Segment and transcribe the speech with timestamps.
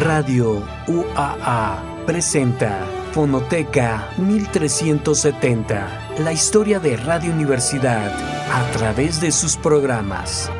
[0.00, 8.10] Radio UAA presenta Fonoteca 1370, la historia de Radio Universidad
[8.50, 10.50] a través de sus programas.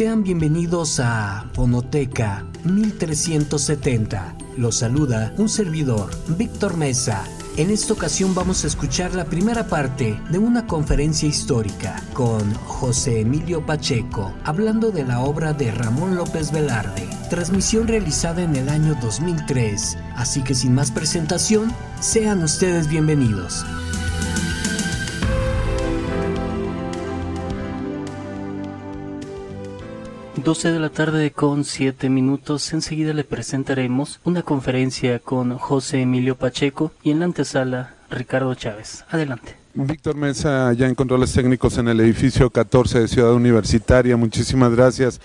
[0.00, 4.34] Sean bienvenidos a Fonoteca 1370.
[4.56, 7.22] Los saluda un servidor, Víctor Mesa.
[7.58, 13.20] En esta ocasión vamos a escuchar la primera parte de una conferencia histórica con José
[13.20, 18.96] Emilio Pacheco, hablando de la obra de Ramón López Velarde, transmisión realizada en el año
[19.02, 19.98] 2003.
[20.16, 23.66] Así que sin más presentación, sean ustedes bienvenidos.
[30.42, 32.72] 12 de la tarde con 7 minutos.
[32.72, 39.04] Enseguida le presentaremos una conferencia con José Emilio Pacheco y en la antesala Ricardo Chávez.
[39.10, 39.56] Adelante.
[39.74, 44.16] Víctor Mesa, ya en controles técnicos en el edificio 14 de Ciudad Universitaria.
[44.16, 45.20] Muchísimas gracias.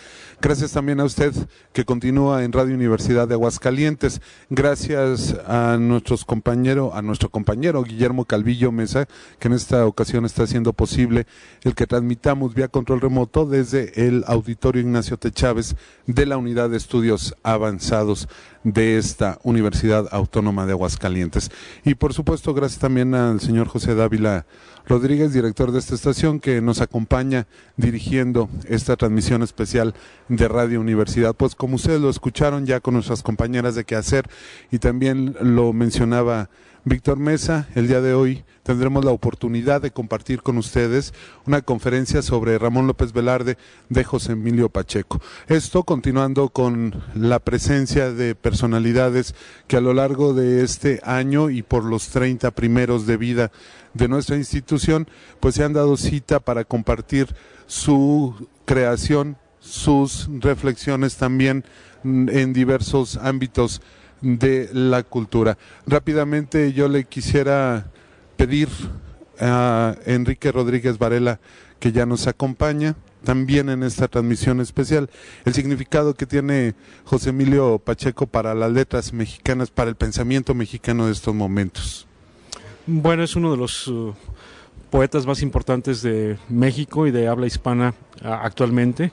[0.45, 1.33] Gracias también a usted
[1.73, 4.21] que continúa en Radio Universidad de Aguascalientes.
[4.51, 9.07] Gracias a nuestros compañeros, a nuestro compañero Guillermo Calvillo Mesa,
[9.39, 11.25] que en esta ocasión está haciendo posible
[11.63, 15.31] el que transmitamos vía control remoto desde el Auditorio Ignacio T.
[15.31, 18.29] Chávez de la Unidad de Estudios Avanzados
[18.63, 21.49] de esta Universidad Autónoma de Aguascalientes.
[21.83, 24.45] Y por supuesto, gracias también al señor José Dávila
[24.87, 29.95] Rodríguez, director de esta estación, que nos acompaña dirigiendo esta transmisión especial
[30.29, 31.33] de Radio Universidad.
[31.33, 34.29] Pues como ustedes lo escucharon ya con nuestras compañeras de qué hacer
[34.71, 36.49] y también lo mencionaba
[36.87, 41.15] Víctor Mesa, el día de hoy tendremos la oportunidad de compartir con ustedes
[41.47, 43.57] una conferencia sobre Ramón López Velarde
[43.89, 45.19] de José Emilio Pacheco.
[45.47, 49.33] Esto continuando con la presencia de personalidades
[49.65, 53.51] que a lo largo de este año y por los 30 primeros de vida
[53.95, 55.07] de nuestra institución,
[55.39, 57.35] pues se han dado cita para compartir
[57.65, 61.65] su creación, sus reflexiones también
[62.03, 63.81] en diversos ámbitos
[64.25, 65.57] de la cultura.
[65.85, 67.91] Rápidamente yo le quisiera
[68.37, 68.69] pedir
[69.39, 71.39] a Enrique Rodríguez Varela
[71.79, 75.09] que ya nos acompaña también en esta transmisión especial,
[75.45, 76.73] el significado que tiene
[77.05, 82.07] José Emilio Pacheco para las letras mexicanas, para el pensamiento mexicano de estos momentos.
[82.87, 84.13] Bueno, es uno de los uh,
[84.89, 87.93] poetas más importantes de México y de habla hispana
[88.23, 89.11] actualmente,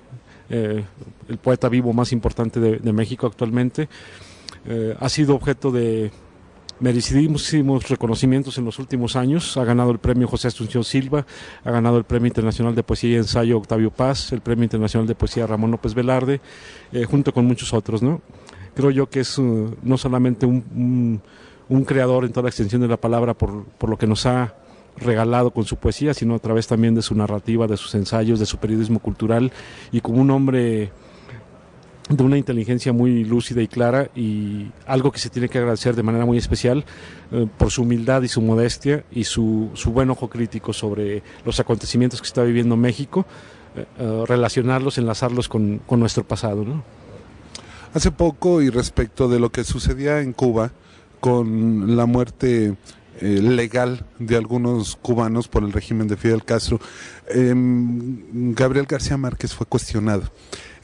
[0.50, 0.84] eh,
[1.29, 3.89] el poeta vivo más importante de México actualmente.
[4.67, 6.11] Eh, ha sido objeto de
[6.81, 9.56] merecidísimos reconocimientos en los últimos años.
[9.56, 11.25] Ha ganado el premio José Asunción Silva,
[11.65, 15.15] ha ganado el premio internacional de poesía y ensayo Octavio Paz, el premio internacional de
[15.15, 16.41] poesía Ramón López Velarde,
[16.93, 18.03] eh, junto con muchos otros.
[18.03, 18.21] ¿no?
[18.75, 21.23] Creo yo que es uh, no solamente un, un,
[21.69, 24.55] un, creador en toda la extensión de la palabra por, por lo que nos ha
[24.97, 28.47] regalado con su poesía, sino a través también de su narrativa, de sus ensayos, de
[28.47, 29.53] su periodismo cultural
[29.91, 30.91] y como un hombre
[32.09, 36.03] de una inteligencia muy lúcida y clara y algo que se tiene que agradecer de
[36.03, 36.85] manera muy especial
[37.31, 41.61] eh, por su humildad y su modestia y su, su, buen ojo crítico sobre los
[41.61, 43.25] acontecimientos que está viviendo México,
[43.77, 46.65] eh, eh, relacionarlos, enlazarlos con, con nuestro pasado.
[46.65, 46.83] ¿no?
[47.95, 50.73] Hace poco y respecto de lo que sucedía en Cuba
[51.21, 52.77] con la muerte
[53.21, 56.81] eh, legal de algunos cubanos por el régimen de Fidel Castro,
[57.28, 60.25] eh, Gabriel García Márquez fue cuestionado.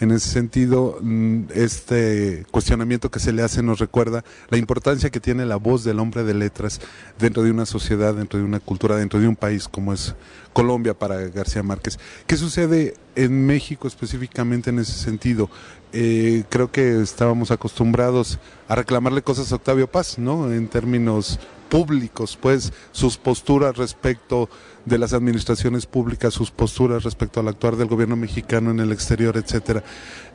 [0.01, 5.19] En ese sentido, mm, este cuestionamiento que se le hace nos recuerda la importancia que
[5.19, 6.81] tiene la voz del hombre de letras
[7.19, 10.15] dentro de una sociedad, dentro de una cultura, dentro de un país como es
[10.53, 11.99] Colombia para García Márquez.
[12.27, 15.51] ¿Qué sucede en México específicamente en ese sentido?
[15.93, 20.53] Eh, creo que estábamos acostumbrados a reclamarle cosas a Octavio Paz, ¿no?
[20.53, 24.49] En términos públicos, pues sus posturas respecto
[24.85, 29.37] de las administraciones públicas, sus posturas respecto al actuar del gobierno mexicano en el exterior,
[29.37, 29.83] etcétera.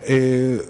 [0.07, 0.62] Eh,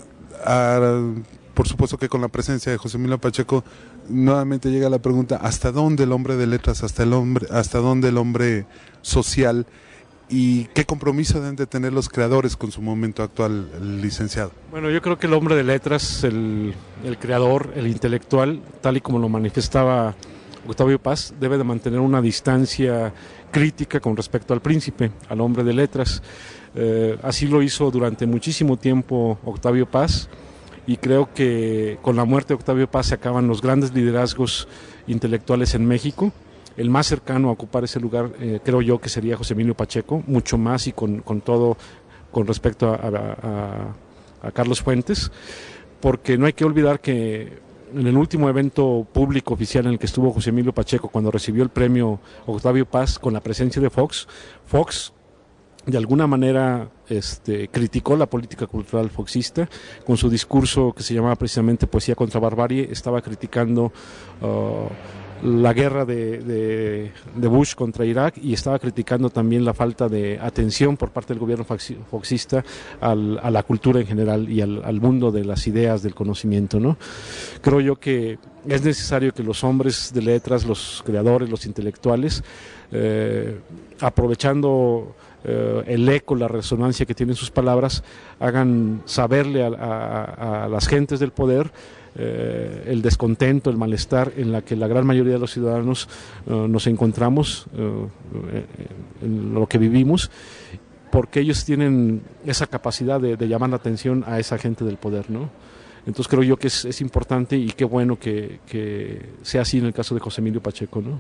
[1.54, 3.64] por supuesto que con la presencia de José Emilio Pacheco
[4.10, 8.10] nuevamente llega la pregunta hasta dónde el hombre de letras, hasta el hombre, hasta dónde
[8.10, 8.66] el hombre
[9.02, 9.68] social
[10.30, 14.52] y qué compromiso deben de tener los creadores con su momento actual, licenciado.
[14.72, 16.74] Bueno, yo creo que el hombre de letras, el
[17.20, 20.16] creador, el intelectual, tal y como lo manifestaba
[20.68, 23.14] Octavio Paz debe de mantener una distancia
[23.52, 26.22] crítica con respecto al príncipe, al hombre de letras.
[26.76, 30.30] Eh, así lo hizo durante muchísimo tiempo Octavio Paz
[30.88, 34.68] y creo que con la muerte de Octavio Paz se acaban los grandes liderazgos
[35.08, 36.32] intelectuales en México.
[36.76, 40.24] El más cercano a ocupar ese lugar eh, creo yo que sería José Emilio Pacheco,
[40.26, 41.78] mucho más y con, con todo
[42.32, 43.96] con respecto a,
[44.54, 45.32] Carlos Fuentes,
[46.02, 47.60] porque no hay que olvidar que
[47.94, 51.64] en el último evento público oficial en el que estuvo José Emilio Pacheco cuando recibió
[51.64, 54.28] el premio Octavio Paz con la presencia de Fox,
[54.66, 55.14] Fox
[55.86, 59.70] de alguna manera este, criticó la política cultural foxista
[60.06, 63.92] con su discurso que se llamaba precisamente Poesía contra Barbarie, estaba criticando
[64.42, 64.88] uh,
[65.44, 71.10] la guerra de, Bush contra Irak y estaba criticando también la falta de atención por
[71.10, 72.64] parte del gobierno foxista
[73.02, 76.80] a la cultura en general y al, mundo de las ideas del conocimiento.
[76.80, 76.98] ¿no?
[77.62, 78.38] Creo yo que
[78.68, 82.42] es necesario que los hombres de letras, los creadores, los intelectuales,
[82.92, 83.60] eh,
[84.00, 88.04] aprovechando eh, el eco, la resonancia que tienen sus palabras,
[88.40, 91.72] hagan saberle a las gentes del poder
[92.16, 96.08] eh, el descontento, el malestar en la que la gran mayoría de los ciudadanos
[96.46, 98.66] eh, nos encontramos, eh,
[99.24, 100.30] en lo que vivimos,
[101.12, 105.50] porque ellos tienen esa capacidad de, llamar la atención a esa gente del poder, ¿no?
[106.06, 108.60] Entonces creo yo que es, importante y qué bueno que,
[109.42, 111.20] sea así en el caso de José Emilio Pacheco, ¿no?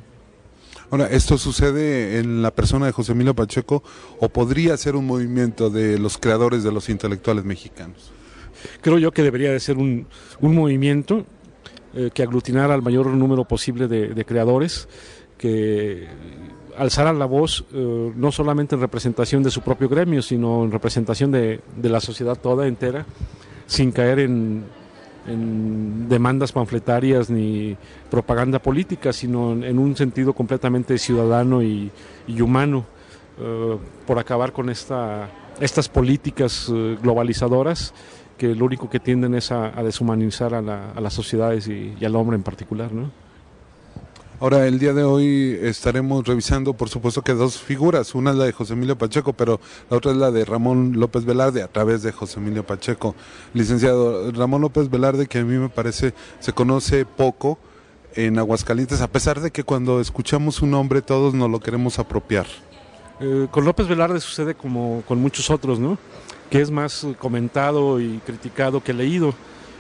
[0.92, 3.82] Ahora, ¿esto sucede en la persona de José Emilio Pacheco
[4.20, 8.12] o podría ser un movimiento de los creadores de los intelectuales mexicanos?
[8.82, 10.08] Creo yo que debería de ser un,
[10.42, 11.26] un movimiento
[11.96, 14.88] eh, que aglutinara al mayor número posible de, creadores,
[15.38, 16.08] que
[16.76, 21.30] alzaran la voz eh, no solamente en representación de su propio gremio, sino en representación
[21.30, 23.06] de, de la sociedad toda entera,
[23.68, 24.64] sin caer en,
[25.28, 27.78] en demandas panfletarias ni
[28.10, 31.92] propaganda política, sino en, un sentido completamente ciudadano y,
[32.42, 32.86] humano,
[33.40, 33.78] eh,
[34.08, 35.30] por acabar con esta,
[35.60, 36.72] estas políticas
[37.04, 37.94] globalizadoras
[38.44, 40.62] que lo único que tienden es a, deshumanizar a,
[41.00, 43.10] las sociedades y, al hombre en particular, ¿no?
[44.42, 48.14] Ahora, el día de hoy estaremos revisando, por supuesto, que dos figuras.
[48.14, 51.24] Una es la de José Emilio Pacheco, pero la otra es la de Ramón López
[51.24, 53.16] Velarde, a través de José Emilio Pacheco.
[53.54, 57.58] Licenciado Ramón López Velarde, que a mí me parece se conoce poco
[58.14, 62.48] en Aguascalientes, a pesar de que cuando escuchamos un nombre todos nos lo queremos apropiar.
[63.22, 65.98] Eh, con López Velarde sucede como con muchos otros, ¿no?
[66.54, 69.34] Que es más comentado y criticado que leído.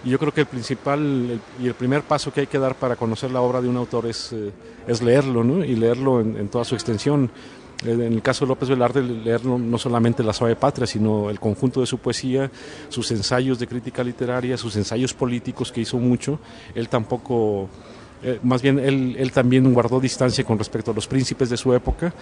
[0.03, 2.95] Y yo creo que el principal y el primer paso que hay que dar para
[2.95, 4.51] conocer la obra de un autor es, eh,
[4.87, 5.63] es leerlo, ¿no?
[5.63, 7.29] y leerlo en, toda su extensión.
[7.85, 11.39] Eh, en el caso de López Velarde, leer no, solamente La Suave Patria, sino el
[11.39, 12.49] conjunto de su poesía,
[12.89, 16.39] sus ensayos de crítica literaria, sus ensayos políticos, que hizo mucho.
[16.73, 17.69] Él tampoco
[18.23, 21.73] eh, más bien él, él, también guardó distancia con respecto a los príncipes de su
[21.73, 22.13] época,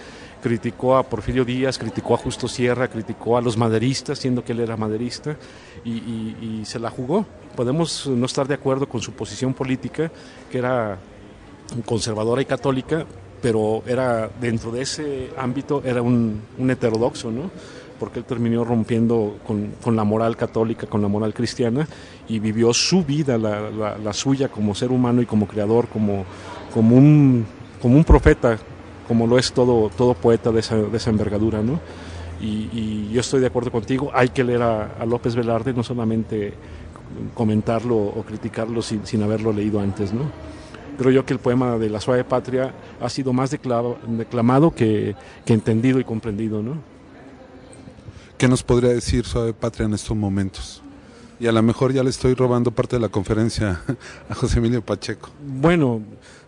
[0.42, 4.60] criticó a Porfirio Díaz, criticó a Justo Sierra, criticó a los maderistas, siendo que él
[4.60, 5.36] era maderista,
[5.84, 7.26] y, se la jugó.
[7.54, 10.10] Podemos no estar de acuerdo con su posición política,
[10.50, 10.98] que era
[11.84, 13.06] conservadora y católica,
[13.40, 17.50] pero era dentro de ese ámbito era un, un heterodoxo, ¿no?
[18.02, 21.86] porque él terminó rompiendo con, la moral católica, con la moral cristiana
[22.28, 26.24] y vivió su vida, la, suya como ser humano y como creador, como,
[26.72, 27.44] como, un,
[27.80, 28.58] como un profeta,
[29.08, 31.62] como lo es todo, todo poeta de esa, de esa envergadura.
[31.62, 31.80] ¿no?
[32.40, 36.54] Y, yo estoy de acuerdo contigo, hay que leer a, López Velarde, no solamente
[37.34, 40.12] comentarlo o criticarlo sin, sin haberlo leído antes.
[40.12, 40.22] ¿no?
[40.98, 45.52] creo yo que el poema de la suave patria ha sido más declamado que, que
[45.52, 46.76] entendido y comprendido, ¿no?
[48.42, 50.81] ¿Qué nos podría decir Suave Patria en estos momentos?
[51.42, 53.80] Y a lo mejor ya le estoy robando parte de la conferencia
[54.30, 55.30] a José Emilio Pacheco.
[55.44, 56.00] Bueno,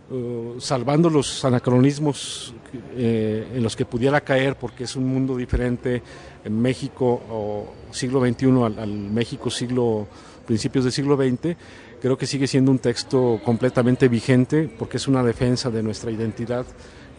[0.09, 2.53] uh, salvando los anacronismos
[2.95, 6.01] eh, en los que pudiera caer, porque es un mundo diferente
[6.45, 10.07] en México o siglo XXI al, México siglo
[10.47, 11.57] principios del siglo XX,
[12.01, 16.65] creo que sigue siendo un texto completamente vigente porque es una defensa de nuestra identidad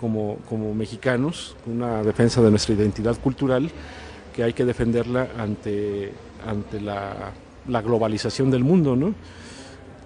[0.00, 3.71] como, como mexicanos, una defensa de nuestra identidad cultural
[4.35, 6.12] que hay que defenderla ante,
[6.47, 7.35] ante la,
[7.82, 9.14] globalización del mundo, ¿no?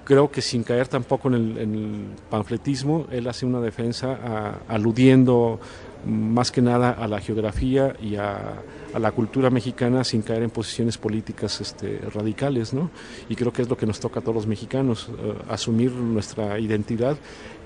[0.04, 5.60] Creo que sin caer tampoco en el, panfletismo, él hace una defensa aludiendo
[6.06, 8.62] más que nada a la geografía y a,
[8.98, 12.90] la cultura mexicana sin caer en posiciones políticas este, radicales, ¿no?
[13.28, 16.58] Y creo que es lo que nos toca a todos los mexicanos, eh, asumir nuestra
[16.58, 17.16] identidad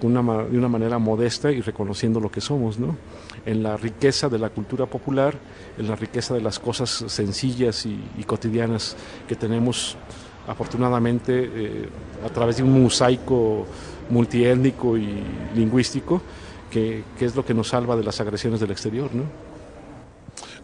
[0.00, 2.96] de una manera modesta y reconociendo lo que somos, ¿no?
[3.46, 5.34] En la riqueza de la cultura popular,
[5.78, 9.96] en la riqueza de las cosas sencillas y, cotidianas que tenemos
[10.46, 11.88] afortunadamente eh,
[12.24, 13.66] a través de un mosaico
[14.10, 15.22] multiétnico y
[15.54, 16.20] lingüístico
[16.74, 19.14] que, es lo que nos salva de las agresiones del exterior.
[19.14, 19.22] ¿no?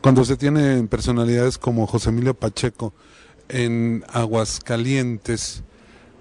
[0.01, 2.93] Cuando se tienen personalidades como José Emilio Pacheco
[3.49, 5.63] en Aguascalientes,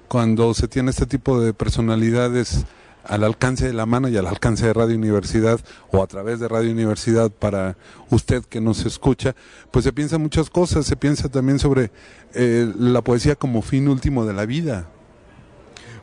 [0.08, 2.65] cuando se tiene este tipo de personalidades,
[3.05, 5.60] al alcance de la mano y al alcance de Radio Universidad
[5.91, 7.75] o a través de Radio Universidad para
[8.12, 9.36] usted que nos escucha,
[9.72, 11.91] pues se piensa muchas cosas, se piensa también sobre
[12.36, 14.88] eh, la poesía como fin último de la vida.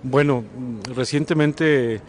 [0.03, 0.45] Bueno,
[0.95, 2.01] recientemente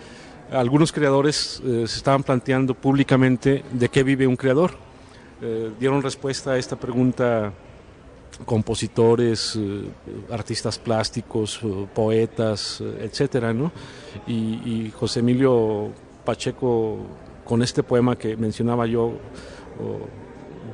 [0.51, 4.71] algunos creadores eh, se estaban planteando públicamente de qué vive un creador.
[5.41, 7.53] Eh, dieron respuesta a esta pregunta
[8.45, 9.83] compositores, eh,
[10.31, 11.59] artistas plásticos,
[11.93, 13.71] poetas, etcétera, ¿no?
[14.27, 15.91] Y, José Emilio
[16.23, 16.99] Pacheco,
[17.43, 19.13] con este poema que mencionaba yo,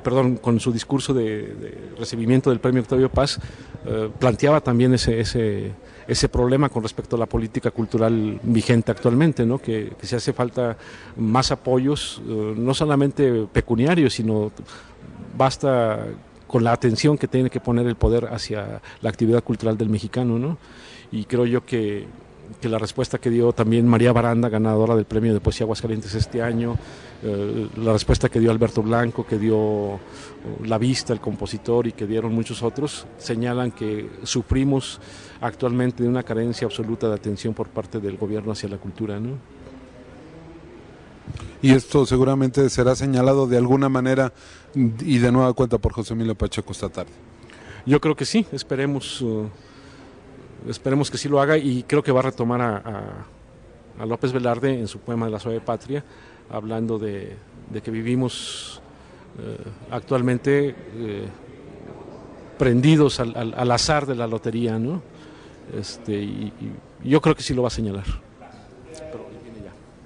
[0.04, 3.40] perdón, con su discurso de, recibimiento del premio Octavio Paz,
[4.20, 5.72] planteaba también ese, ese
[6.08, 9.60] ese problema con respecto a la política cultural vigente actualmente, ¿no?
[9.60, 10.78] que, se hace falta
[11.18, 14.52] más apoyos, eh, no solamente pecuniarios, sino
[15.38, 16.06] basta
[16.48, 20.38] con la atención que tiene que poner el poder hacia la actividad cultural del mexicano.
[20.38, 20.58] ¿no?
[21.12, 22.08] Y creo yo que
[22.60, 26.42] que la respuesta que dio también María Baranda, ganadora del Premio de Poesía Aguascalientes este
[26.42, 26.78] año,
[27.24, 30.00] eh, la respuesta que dio Alberto Blanco, que dio uh,
[30.66, 35.00] La Vista, el compositor, y que dieron muchos otros, señalan que sufrimos
[35.42, 39.20] actualmente de una carencia absoluta de atención por parte del gobierno hacia la cultura.
[39.20, 39.38] ¿no?
[41.62, 44.34] Y esto seguramente será señalado de alguna manera
[44.76, 47.12] y de nueva cuenta por José Emilio Pacheco esta tarde.
[47.86, 49.22] Yo creo que sí, esperemos.
[49.22, 49.48] Uh,
[50.68, 54.88] esperemos que sí lo haga y creo que va a retomar a, López Velarde en
[54.88, 56.04] su poema de la suave patria,
[56.50, 57.36] hablando de,
[57.84, 58.82] que vivimos
[59.40, 59.58] eh,
[59.92, 61.28] actualmente eh,
[62.58, 65.02] prendidos al, azar de la lotería, ¿no?
[65.78, 66.54] Este, y,
[67.04, 68.06] yo creo que sí lo va a señalar.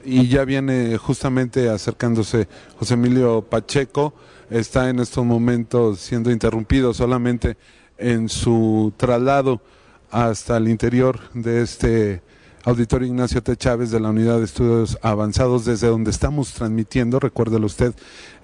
[0.04, 2.48] Y ya viene justamente acercándose
[2.80, 4.14] José Emilio Pacheco,
[4.50, 7.58] está en estos momentos siendo interrumpido solamente
[7.98, 9.62] en su traslado
[10.10, 12.22] hasta el interior de este
[12.64, 13.56] Auditorio Ignacio T.
[13.56, 17.94] Chávez de la Unidad de Estudios Avanzados, desde donde estamos transmitiendo, recuérdelo usted,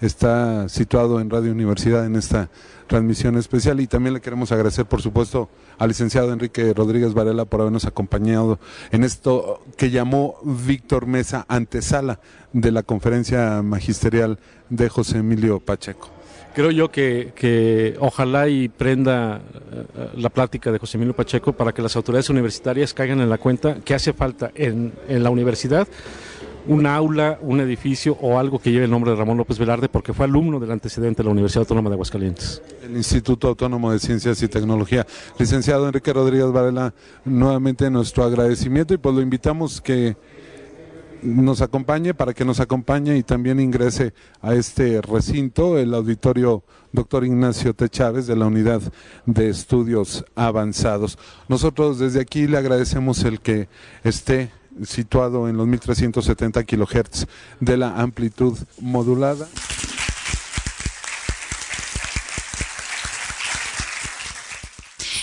[0.01, 2.49] está situado en Radio Universidad en esta
[2.87, 3.81] transmisión especial.
[3.81, 8.59] Y también le queremos agradecer, por supuesto, al licenciado Enrique Rodríguez Varela por habernos acompañado
[8.91, 12.19] en esto que llamó Víctor Mesa antesala
[12.53, 14.39] de la conferencia magisterial
[14.69, 16.22] de José Emilio Pacheco
[16.53, 19.41] creo yo que, ojalá y prenda
[19.71, 23.37] eh, la plática de José Emilio Pacheco para que las autoridades universitarias caigan en la
[23.37, 25.87] cuenta que hace falta en, en la universidad
[26.65, 30.13] un aula, un edificio o algo que lleve el nombre de Ramón López Velarde porque
[30.13, 32.61] fue alumno del antecedente de la Universidad Autónoma de Aguascalientes.
[32.83, 35.05] El Instituto Autónomo de Ciencias y Tecnología.
[35.37, 36.93] Licenciado Enrique Rodríguez Varela,
[37.25, 40.15] nuevamente nuestro agradecimiento y pues lo invitamos que
[41.23, 47.25] nos acompañe, para que nos acompañe y también ingrese a este recinto, el auditorio doctor
[47.25, 47.89] Ignacio T.
[47.89, 48.81] Chávez de la Unidad
[49.25, 51.17] de Estudios Avanzados.
[51.47, 53.67] Nosotros desde aquí le agradecemos el que
[54.03, 54.51] esté
[54.85, 57.27] situado en los 1370 kilohertz
[57.59, 59.47] de la amplitud modulada.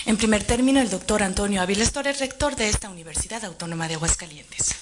[0.05, 4.80] En primer término, el doctor Antonio Áviles Torres, rector de esta Universidad Autónoma de Aguascalientes.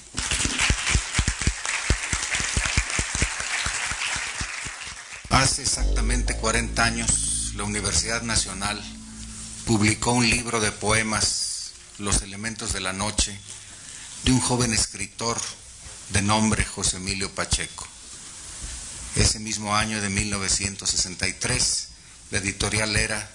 [5.29, 8.83] Hace exactamente 40 años, la Universidad Nacional
[9.67, 13.39] publicó un libro de poemas, Los elementos de la noche,
[14.23, 15.39] de un joven escritor
[16.09, 17.87] de nombre José Emilio Pacheco.
[19.15, 21.87] Ese mismo año de 1963,
[22.31, 23.29] la editorial Era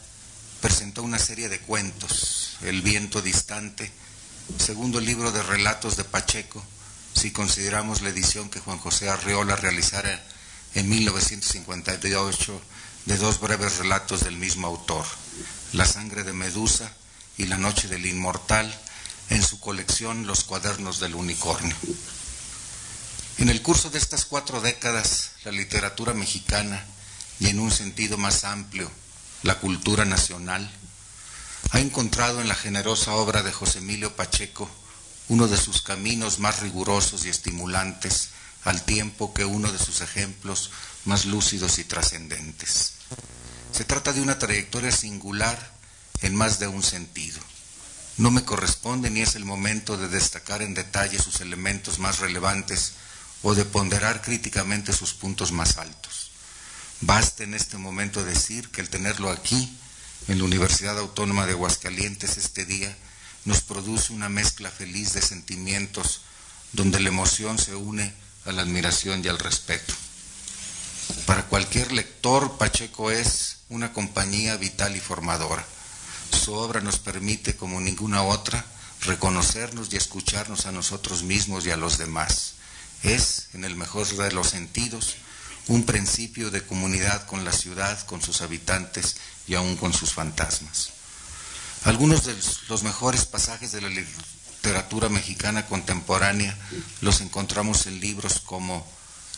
[0.60, 3.88] presentó una serie de cuentos, El viento distante,
[4.58, 6.60] segundo libro de relatos de Pacheco,
[7.14, 10.20] si consideramos la edición que Juan José Arriola realizara
[10.74, 12.60] en 1958
[13.06, 15.04] de dos breves relatos del mismo autor,
[15.72, 16.92] La sangre de Medusa
[17.36, 18.72] y La noche del inmortal,
[19.30, 21.76] en su colección Los cuadernos del unicornio.
[23.38, 26.84] En el curso de estas cuatro décadas, la literatura mexicana,
[27.40, 28.90] y en un sentido más amplio,
[29.42, 30.70] la cultura nacional,
[31.70, 34.70] ha encontrado en la generosa obra de José Emilio Pacheco
[35.28, 38.28] uno de sus caminos más rigurosos y estimulantes
[38.64, 40.70] al tiempo que uno de sus ejemplos
[41.04, 42.94] más lúcidos y trascendentes.
[43.72, 45.72] Se trata de una trayectoria singular
[46.22, 47.40] en más de un sentido.
[48.16, 52.92] No me corresponde ni es el momento de destacar en detalle sus elementos más relevantes
[53.42, 56.30] o de ponderar críticamente sus puntos más altos.
[57.00, 59.76] Basta en este momento decir que el tenerlo aquí,
[60.28, 62.96] en la Universidad Autónoma de Aguascalientes este día,
[63.44, 66.22] nos produce una mezcla feliz de sentimientos
[66.72, 69.94] donde la emoción se une a la admiración y al respeto.
[71.26, 75.64] Para cualquier lector, Pacheco es una compañía vital y formadora.
[76.32, 78.64] Su obra nos permite, como ninguna otra,
[79.02, 82.54] reconocernos y escucharnos a nosotros mismos y a los demás.
[83.02, 85.16] Es, en el mejor de los sentidos,
[85.68, 90.90] un principio de comunidad con la ciudad, con sus habitantes y aún con sus fantasmas.
[91.84, 92.34] Algunos de
[92.68, 93.88] los mejores pasajes de la
[94.64, 96.56] literatura mexicana contemporánea
[97.02, 98.86] los encontramos en libros como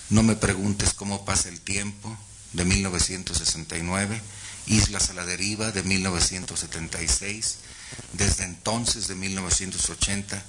[0.09, 2.17] No me preguntes cómo pasa el tiempo,
[2.53, 4.23] de 1969,
[4.69, 7.57] Islas a la deriva, de 1976,
[8.13, 10.41] desde entonces de 1980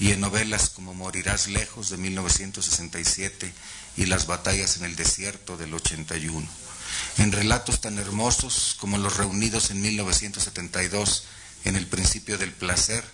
[0.00, 3.54] y en novelas como Morirás lejos de 1967
[3.96, 6.44] y Las batallas en el desierto del 81.
[7.18, 11.22] En relatos tan hermosos como los reunidos en 1972
[11.66, 13.04] en El principio del placer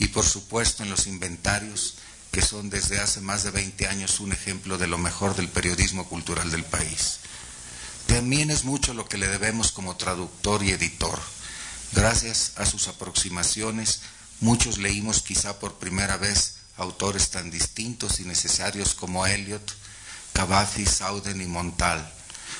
[0.00, 1.94] y por supuesto en los inventarios
[2.32, 6.08] que son desde hace más de 20 años un ejemplo de lo mejor del periodismo
[6.08, 7.20] cultural del país.
[8.08, 11.20] También es mucho lo que le debemos como traductor y editor
[11.92, 14.02] Gracias a sus aproximaciones,
[14.38, 19.74] muchos leímos quizá por primera vez autores tan distintos y necesarios como Eliot,
[20.32, 22.08] Cavazzi, Sauden y Montal.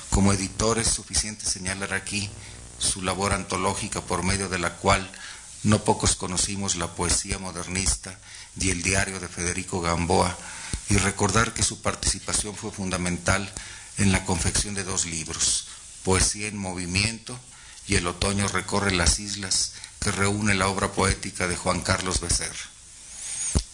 [0.09, 2.29] Como editor es suficiente señalar aquí
[2.77, 5.09] su labor antológica por medio de la cual
[5.63, 8.17] no pocos conocimos la poesía modernista
[8.59, 10.35] y el diario de Federico Gamboa
[10.89, 13.51] y recordar que su participación fue fundamental
[13.97, 15.67] en la confección de dos libros,
[16.03, 17.39] Poesía en Movimiento
[17.87, 22.71] y el otoño recorre las islas que reúne la obra poética de Juan Carlos Becerra.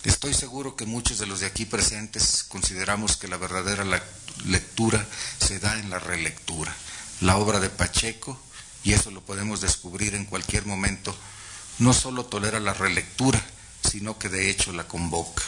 [0.04, 3.86] Estoy seguro que muchos de los de aquí presentes consideramos que la verdadera
[4.46, 5.06] lectura
[5.40, 6.74] se da en la relectura.
[7.22, 8.40] La obra de Pacheco,
[8.84, 11.16] y eso lo podemos descubrir en cualquier momento,
[11.80, 13.44] no solo tolera la relectura,
[13.88, 15.44] sino que de hecho la convoca.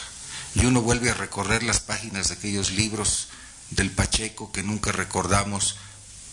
[0.54, 3.28] Y uno vuelve a recorrer las páginas de aquellos libros
[3.70, 5.76] del Pacheco que nunca recordamos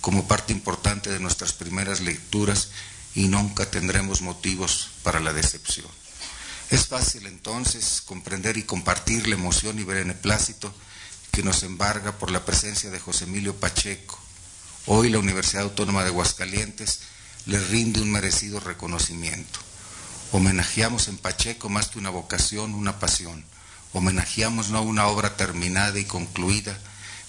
[0.01, 2.69] como parte importante de nuestras primeras lecturas
[3.15, 5.87] y nunca tendremos motivos para la decepción.
[6.69, 10.73] Es fácil entonces comprender y compartir la emoción y beneplácito
[11.31, 14.19] que nos embarga por la presencia de José Emilio Pacheco.
[14.85, 16.99] Hoy la Universidad Autónoma de Aguascalientes
[17.45, 19.66] le rinde un merecido reconocimiento.
[20.31, 23.45] Homenajeamos en Pacheco más que una vocación, una pasión.
[23.93, 26.77] Homenajeamos no una obra terminada y concluida,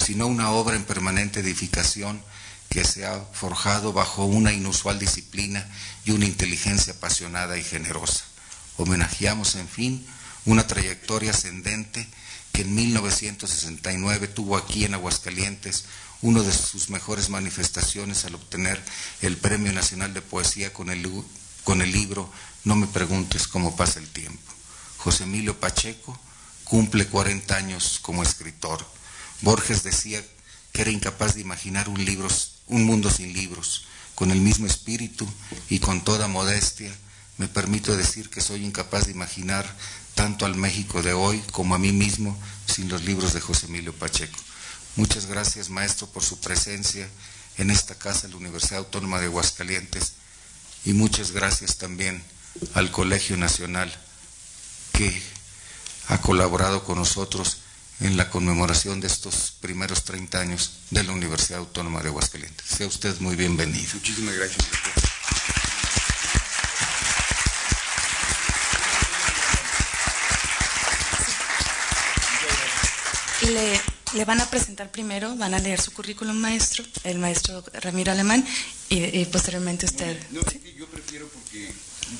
[0.04, 2.20] sino una obra en permanente edificación
[2.68, 5.66] que se ha forjado bajo una inusual disciplina
[6.04, 8.24] y una inteligencia apasionada y generosa.
[8.76, 10.06] Homenajeamos, en fin,
[10.44, 12.06] una trayectoria ascendente
[12.52, 15.84] que en 1969 tuvo aquí en Aguascalientes
[16.20, 18.82] una de sus mejores manifestaciones al obtener
[19.22, 21.08] el Premio Nacional de Poesía con el,
[21.64, 22.30] con el libro
[22.68, 24.52] No me preguntes cómo pasa el tiempo.
[24.98, 26.20] José Emilio Pacheco
[26.64, 28.86] cumple 40 años como escritor.
[29.40, 30.22] Borges decía
[30.70, 32.28] que era incapaz de imaginar un libro
[32.66, 35.26] un mundo sin libros, con el mismo espíritu
[35.70, 36.94] y con toda modestia,
[37.38, 39.64] me permito decir que soy incapaz de imaginar
[40.14, 43.94] tanto al México de hoy como a mí mismo sin los libros de José Emilio
[43.94, 44.38] Pacheco.
[44.96, 47.08] Muchas gracias, maestro, por su presencia
[47.56, 50.12] en esta casa de la Universidad Autónoma de Aguascalientes
[50.84, 52.22] y muchas gracias también
[52.74, 53.92] al Colegio Nacional
[54.92, 55.22] que
[56.08, 57.58] ha colaborado con nosotros
[58.00, 62.66] en la conmemoración de estos primeros 30 años de la Universidad Autónoma de Aguascalientes.
[62.66, 63.88] Sea usted muy bienvenido.
[63.94, 64.66] Muchísimas gracias.
[73.42, 73.80] Le,
[74.14, 78.44] le, van a presentar primero, van a leer su currículum maestro, el maestro Ramiro Alemán,
[78.88, 80.20] y, posteriormente usted.
[80.30, 80.40] No,
[80.76, 81.72] yo prefiero porque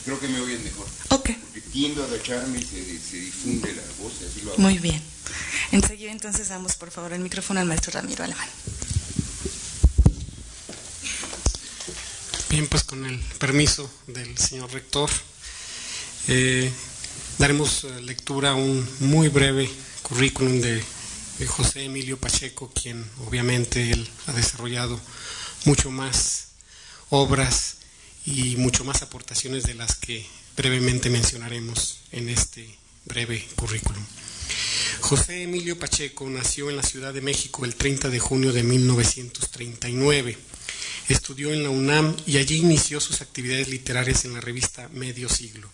[0.04, 0.86] creo que me oyen mejor.
[1.10, 1.30] Ok.
[1.30, 4.60] Porque tiendo a agacharme y se, se difunde la voz, así lo hago.
[4.60, 5.02] Muy bien.
[5.72, 8.48] Enseguida entonces damos por favor el micrófono al maestro Ramiro Alemán.
[12.50, 15.10] Bien, pues con el permiso del señor rector,
[16.28, 16.72] eh,
[17.38, 19.70] daremos eh, lectura a un muy breve
[20.02, 20.82] currículum de,
[21.38, 24.98] de, José Emilio Pacheco, quien obviamente él ha desarrollado
[25.66, 26.48] mucho más
[27.10, 27.77] obras
[28.30, 32.68] y mucho más aportaciones de las que brevemente mencionaremos en este
[33.06, 34.04] breve currículum.
[35.00, 40.36] José Emilio Pacheco nació en la Ciudad de México el 30 de junio de 1939.
[41.08, 45.70] Estudió en la UNAM y allí inició sus actividades literarias en la revista Medio Siglo.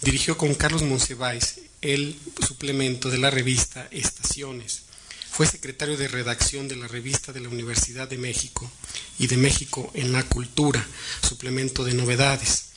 [0.00, 4.84] Dirigió con Carlos Monsiváis el suplemento de la revista Estaciones.
[5.30, 8.70] Fue secretario de redacción de la revista de la Universidad de México
[9.18, 10.84] y de México en la Cultura,
[11.22, 12.68] suplemento de novedades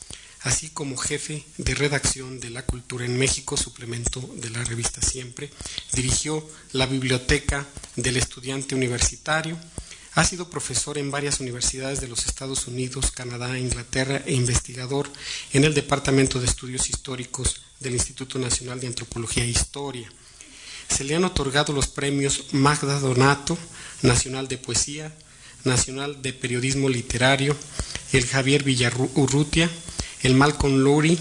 [0.42, 5.50] así como jefe de redacción de La Cultura en México, suplemento de la revista Siempre.
[5.92, 9.58] Dirigió la Biblioteca del Estudiante Universitario,
[10.14, 15.08] Ha sido profesor en varias universidades de los Estados Unidos, Canadá, Inglaterra e investigador
[15.54, 20.12] en el Departamento de Estudios Históricos del Instituto Nacional de Antropología e Historia.
[20.92, 23.56] Se le han otorgado los premios Magda Donato,
[24.02, 25.10] Nacional de Poesía,
[25.64, 27.56] Nacional de Periodismo Literario,
[28.12, 29.70] el Javier Villarrutia,
[30.22, 31.18] el Malcolm Lowry,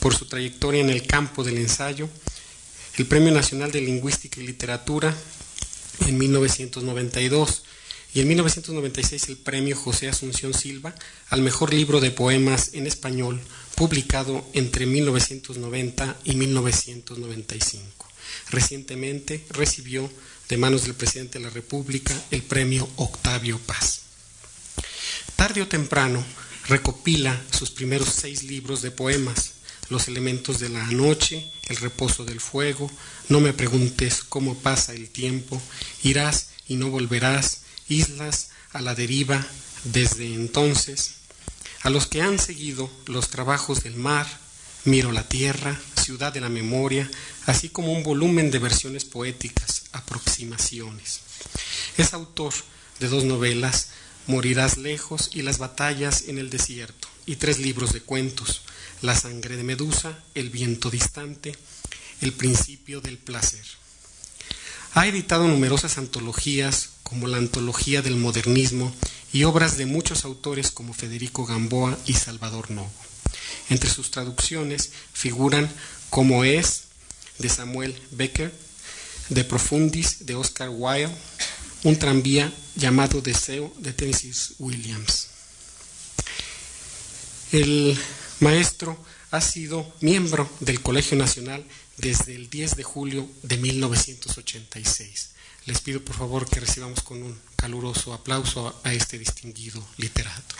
[0.00, 2.08] por su trayectoria en el campo del ensayo,
[2.96, 5.14] el Premio Nacional de Lingüística y Literatura
[6.06, 7.62] en 1992
[8.14, 10.92] y en 1996 el Premio José Asunción Silva
[11.28, 13.40] al mejor libro de poemas en español
[13.76, 17.95] publicado entre 1990 y 1995.
[18.50, 20.10] Recientemente recibió
[20.48, 24.02] de manos del presidente de la República el Premio Octavio Paz.
[25.34, 26.24] Tarde o temprano
[26.68, 29.52] recopila sus primeros seis libros de poemas,
[29.88, 32.90] Los elementos de la noche, El reposo del fuego,
[33.28, 35.60] No me preguntes cómo pasa el tiempo,
[36.02, 39.46] Irás y no volverás, Islas a la deriva,
[39.84, 41.14] desde entonces.
[41.82, 44.26] A los que han seguido los trabajos del mar,
[44.86, 47.10] Miro la tierra, Ciudad de la memoria,
[47.46, 51.22] así como un volumen de versiones poéticas, aproximaciones.
[51.98, 52.54] Es autor
[53.00, 53.88] de dos novelas,
[54.28, 58.62] Morirás lejos y Las batallas en el desierto, y tres libros de cuentos,
[59.02, 61.56] La sangre de Medusa, El viento distante,
[62.20, 63.64] El principio del placer.
[64.94, 68.94] Ha editado numerosas antologías, como la Antología del Modernismo,
[69.32, 73.05] y obras de muchos autores como Federico Gamboa y Salvador Novo.
[73.70, 75.70] Entre sus traducciones figuran
[76.10, 76.84] Como es,
[77.38, 78.52] de Samuel Becker,
[79.28, 81.14] De Profundis, de Oscar Wilde,
[81.82, 85.28] un tranvía llamado Deseo de Tennessee Williams.
[87.52, 87.98] El
[88.40, 88.98] maestro
[89.30, 91.64] ha sido miembro del Colegio Nacional
[91.96, 95.30] desde el 10 de julio de 1986.
[95.66, 100.54] Les pido por favor que recibamos con un caluroso aplauso a este distinguido literato.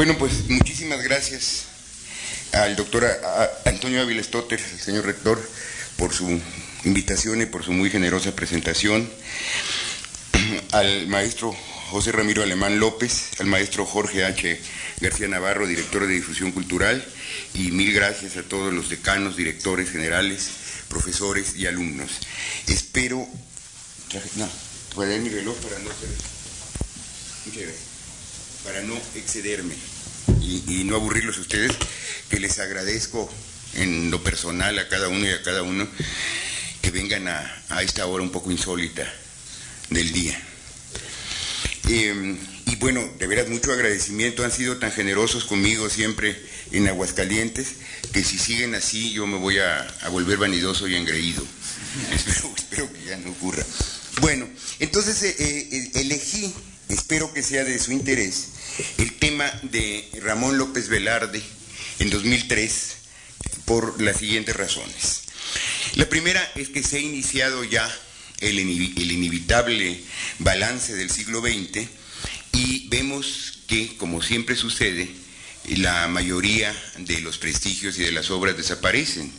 [0.00, 1.64] Bueno, pues muchísimas gracias
[2.52, 3.06] al doctor
[3.66, 5.38] Antonio Ávila Stotter, el señor rector,
[5.98, 6.40] por su
[6.84, 9.10] invitación y por su muy generosa presentación,
[10.72, 11.54] al maestro
[11.90, 14.58] José Ramiro Alemán López, al maestro Jorge H.
[15.02, 17.04] García Navarro, director de difusión cultural,
[17.52, 20.48] y mil gracias a todos los decanos, directores generales,
[20.88, 22.10] profesores y alumnos.
[22.66, 23.28] Espero...
[24.36, 24.48] No,
[24.96, 25.90] mi reloj para no
[28.64, 29.74] para no excederme
[30.40, 31.72] y, no aburrirlos a ustedes,
[32.28, 33.30] que les agradezco
[33.74, 35.86] en lo personal a cada uno y a cada uno
[36.82, 39.06] que vengan a, esta hora un poco insólita
[39.90, 40.40] del día.
[41.88, 46.36] Em, y bueno, de veras mucho agradecimiento, han sido tan generosos conmigo siempre
[46.72, 47.68] en Aguascalientes,
[48.12, 51.44] que si siguen así yo me voy a, volver vanidoso y engreído.
[52.12, 53.64] espero, que ya no ocurra.
[54.20, 56.52] Bueno, entonces eh, eh, elegí
[56.90, 58.48] espero que sea de su interés,
[58.98, 61.42] el tema de Ramón López Velarde
[61.98, 62.96] en 2003
[63.64, 65.22] por las siguientes razones.
[65.94, 67.88] La primera es que se ha iniciado ya
[68.40, 70.00] el, inevitable
[70.38, 71.86] balance del siglo XX
[72.52, 75.08] y vemos que, como siempre sucede,
[75.68, 79.30] la mayoría de los prestigios y de las obras desaparecen,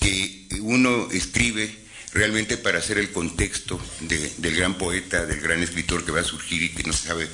[0.00, 1.76] que uno escribe
[2.12, 6.62] realmente para hacer el contexto del gran poeta, del gran escritor que va a surgir
[6.62, 7.28] y que no se sabe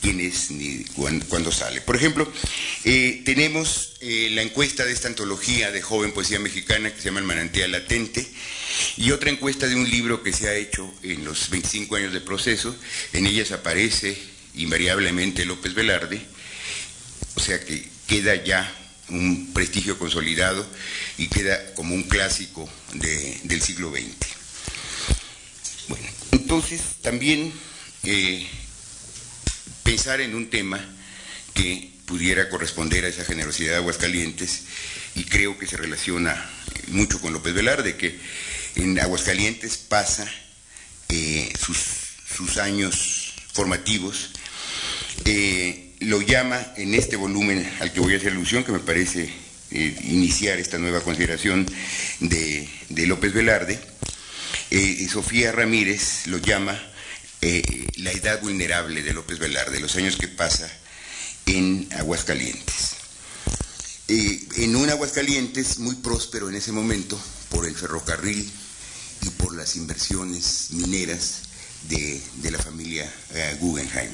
[0.00, 0.84] quién es ni
[1.28, 1.80] cuándo, sale.
[1.80, 2.30] Por ejemplo,
[2.84, 7.20] eh, tenemos eh, la encuesta de esta antología de joven poesía mexicana que se llama
[7.20, 8.26] El manantial latente
[8.96, 12.20] y otra encuesta de un libro que se ha hecho en los 25 años de
[12.20, 12.74] proceso.
[13.12, 14.16] En ellas aparece
[14.54, 16.20] invariablemente López Velarde,
[17.34, 18.72] o sea que queda ya
[19.08, 20.66] un prestigio consolidado
[21.18, 24.06] y queda como un clásico del siglo XX.
[25.88, 27.52] Bueno, entonces también
[28.02, 28.46] eh,
[29.82, 30.84] pensar en un tema
[31.54, 34.62] que pudiera corresponder a esa generosidad de Aguascalientes
[35.14, 36.50] y creo que se relaciona
[36.88, 38.18] mucho con López Velarde, que
[38.76, 40.30] en Aguascalientes pasa
[41.08, 44.30] eh, sus, años formativos
[45.24, 49.32] eh, lo llama en este volumen al que voy a hacer alusión, que me parece
[49.70, 51.66] eh, iniciar esta nueva consideración
[52.20, 52.68] de,
[53.06, 53.78] López Velarde,
[54.70, 56.80] eh, Sofía Ramírez lo llama
[57.40, 57.62] eh,
[57.96, 60.70] la edad vulnerable de López Velarde, los años que pasa
[61.46, 62.96] en Aguascalientes.
[64.08, 68.50] en un Aguascalientes muy próspero en ese momento por el ferrocarril
[69.22, 71.42] y por las inversiones mineras
[71.88, 73.12] de, de la familia
[73.60, 74.10] Guggenheim.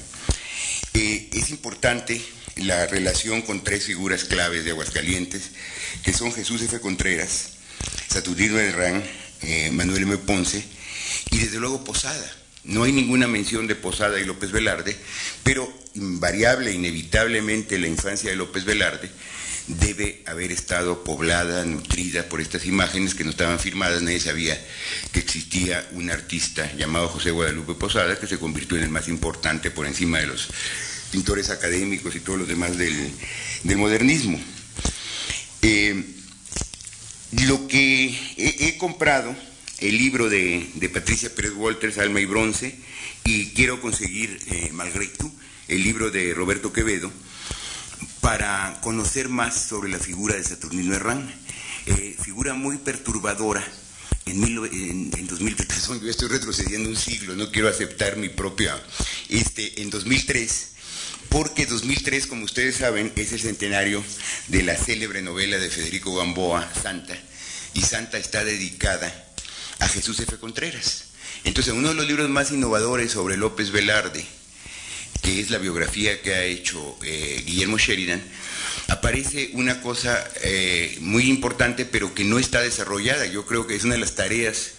[0.95, 2.21] Eh, es importante
[2.57, 5.53] la relación con tres figuras claves de Aguascalientes,
[6.05, 6.81] que son Jesús F.
[6.81, 7.53] Contreras,
[8.09, 9.03] Saturnino Herrán,
[9.41, 10.19] eh, Manuel M.
[10.19, 10.63] Ponce
[11.31, 12.31] y desde luego Posada.
[12.65, 14.97] No hay ninguna mención de Posada y López Velarde,
[15.43, 19.11] pero invariable, inevitablemente la infancia de López Velarde
[19.67, 24.59] debe haber estado poblada, nutrida por estas imágenes que no estaban firmadas, nadie sabía
[25.13, 29.71] que existía un artista llamado José Guadalupe Posada que se convirtió en el más importante
[29.71, 30.49] por encima de los
[31.11, 33.13] pintores académicos y todos los demás del,
[33.77, 34.41] modernismo.
[35.61, 36.03] Eh,
[37.47, 39.35] lo que he, comprado,
[39.79, 42.75] el libro de, Patricia Pérez Walters, Alma y Bronce,
[43.25, 44.73] y quiero conseguir, eh,
[45.69, 47.13] el libro de Roberto Quevedo,
[48.23, 51.29] para conocer más sobre la figura de Saturnino Herrán,
[51.87, 53.63] eh, figura muy perturbadora.
[54.25, 58.81] En, en, 2003, yo estoy retrocediendo un siglo, no quiero aceptar mi propia,
[59.29, 60.69] este, en 2003,
[61.31, 64.05] porque 2003, como ustedes saben, es el centenario
[64.47, 67.19] de la célebre novela de Federico Gamboa, Santa,
[67.75, 69.13] y Santa está dedicada
[69.81, 70.39] a Jesús F.
[70.39, 71.07] Contreras.
[71.43, 74.25] Entonces, uno de los libros más innovadores sobre López Velarde,
[75.23, 78.23] que es la biografía que ha hecho eh, Guillermo Sheridan,
[78.89, 83.27] aparece una cosa eh, muy importante, pero que no está desarrollada.
[83.27, 84.73] Yo creo que es una de las tareas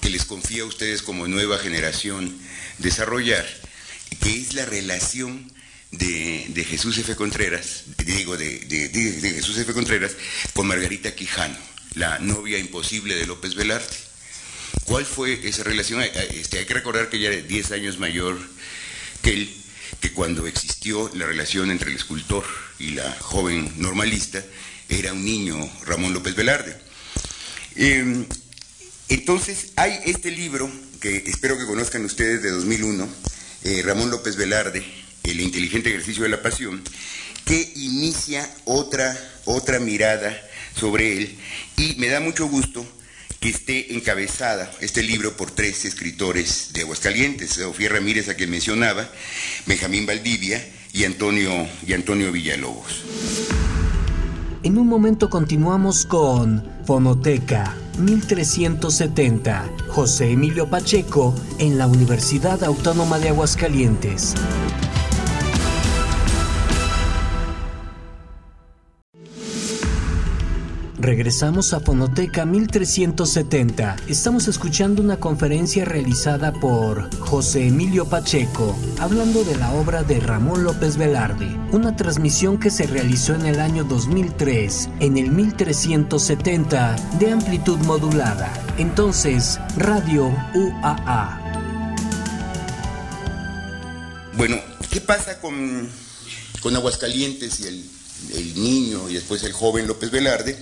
[0.00, 2.34] que les confía a ustedes como nueva generación
[2.78, 3.46] desarrollar,
[4.22, 5.52] que es la relación
[5.90, 7.14] de, Jesús F.
[7.16, 9.72] Contreras, digo, de, Jesús F.
[9.74, 10.12] Contreras
[10.54, 11.58] con Margarita Quijano,
[11.94, 13.86] la novia imposible de López Velarde.
[14.84, 16.02] ¿Cuál fue esa relación?
[16.02, 18.38] Este, hay que recordar que ella era 10 años mayor
[19.22, 19.60] que él
[20.00, 22.44] que cuando existió la relación entre el escultor
[22.78, 24.42] y la joven normalista,
[24.88, 26.76] era un niño Ramón López Velarde.
[27.76, 28.26] Em,
[29.08, 33.08] entonces, hay este libro que espero que conozcan ustedes de 2001,
[33.64, 34.84] eh, Ramón López Velarde,
[35.22, 36.82] El inteligente ejercicio de la pasión,
[37.44, 40.40] que inicia otra, otra mirada
[40.74, 41.38] sobre él
[41.76, 42.86] y me da mucho gusto
[43.40, 49.08] que esté encabezada este libro por tres escritores de Aguascalientes, Sofía Ramírez, a quien mencionaba,
[49.66, 51.50] Benjamín Valdivia y Antonio,
[51.86, 53.02] y Antonio Villalobos.
[54.62, 63.30] En un momento continuamos con Fonoteca 1370, José Emilio Pacheco, en la Universidad Autónoma de
[63.30, 64.34] Aguascalientes.
[71.10, 73.96] Regresamos a Fonoteca 1370.
[74.06, 80.62] Estamos escuchando una conferencia realizada por José Emilio Pacheco, hablando de la obra de Ramón
[80.62, 87.32] López Velarde, una transmisión que se realizó en el año 2003, en el 1370 de
[87.32, 88.52] amplitud modulada.
[88.78, 91.40] Entonces, Radio UAA.
[94.36, 94.60] Bueno,
[94.92, 95.88] ¿qué pasa con,
[96.60, 97.84] con Aguascalientes y el,
[98.32, 100.56] el niño y después el joven López Velarde?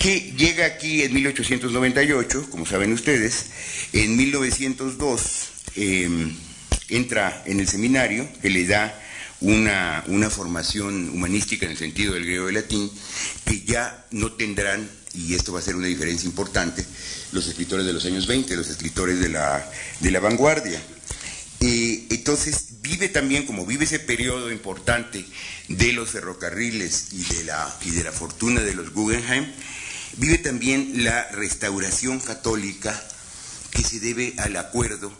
[0.00, 3.46] Que llega aquí en 1898, como saben ustedes,
[3.92, 6.34] en 1902 em,
[6.88, 8.98] entra en el seminario que le da
[9.42, 12.90] una, una, formación humanística en el sentido del griego y latín,
[13.44, 16.82] que ya no tendrán, y esto va a ser una diferencia importante,
[17.32, 20.80] los escritores de los años 20, los escritores de la, de la vanguardia.
[21.60, 25.26] Eh, entonces vive también, como vive ese periodo importante
[25.68, 29.44] de los ferrocarriles y de la, y de la fortuna de los Guggenheim,
[30.16, 33.00] Vive también la restauración católica
[33.70, 35.12] que se debe al acuerdo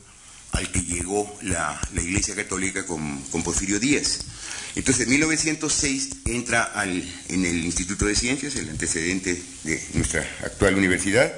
[0.53, 4.21] al que llegó la, Iglesia Católica con, Porfirio Díaz.
[4.77, 10.77] Entonces, en 1906 entra al, en el Instituto de Ciencias, el antecedente de nuestra actual
[10.77, 11.33] universidad,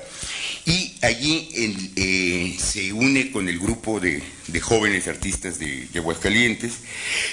[0.65, 1.49] y allí
[1.97, 4.23] eh, se une con el grupo de,
[4.61, 6.75] jóvenes artistas de, Aguascalientes,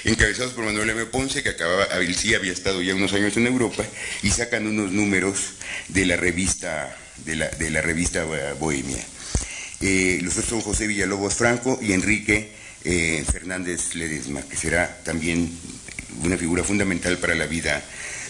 [0.04, 1.06] encabezados por Manuel M.
[1.06, 1.86] Ponce, que acababa,
[2.16, 3.84] sí había estado ya unos años en Europa,
[4.22, 5.52] y sacan unos números
[5.88, 8.24] de la revista, de la, revista
[8.58, 9.04] Bohemia.
[9.80, 12.50] Eh, los otros son José Villalobos Franco y Enrique
[12.84, 15.50] eh, Fernández Ledesma, que será también
[16.22, 17.82] una figura fundamental para la vida,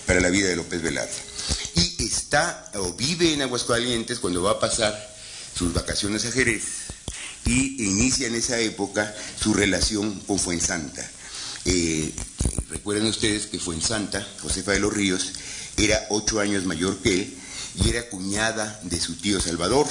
[0.06, 1.30] para la vida de López Velarde
[1.74, 5.16] y está o vive en Aguascalientes cuando va a pasar
[5.56, 6.62] sus vacaciones a Jerez
[7.44, 11.08] y inicia en esa época su relación con Fuensanta.
[11.64, 12.12] Eh,
[12.68, 15.32] recuerden ustedes que Fuensanta, Josefa de los Ríos,
[15.76, 17.36] era ocho años mayor que él
[17.82, 19.86] y era cuñada de su tío Salvador.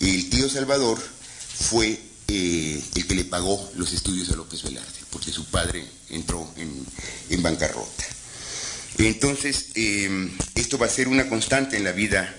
[0.00, 5.30] El tío Salvador fue eh, el que le pagó los estudios a López Velarde, porque
[5.30, 8.04] su padre entró en bancarrota.
[8.98, 12.34] Entonces, em, esto va a ser una constante en la vida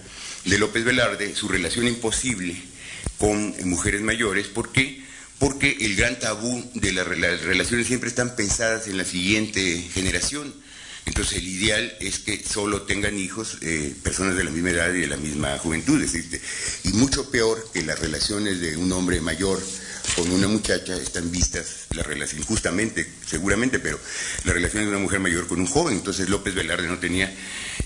[0.45, 2.61] de López Velarde, su relación imposible
[3.17, 4.47] con mujeres mayores.
[4.47, 5.09] ¿Por qué?
[5.39, 10.53] porque el gran tabú de las relaciones siempre están pensadas en la siguiente generación.
[11.05, 14.99] Entonces el ideal es que solo tengan hijos eh, personas de la misma edad y
[14.99, 16.05] de la misma juventud.
[16.83, 19.59] y mucho peor que las relaciones de un hombre mayor
[20.15, 23.99] con una muchacha están vistas las relaciones, justamente, seguramente, pero
[24.43, 25.95] las relaciones de una mujer mayor con un joven.
[25.95, 27.33] Entonces López Velarde no tenía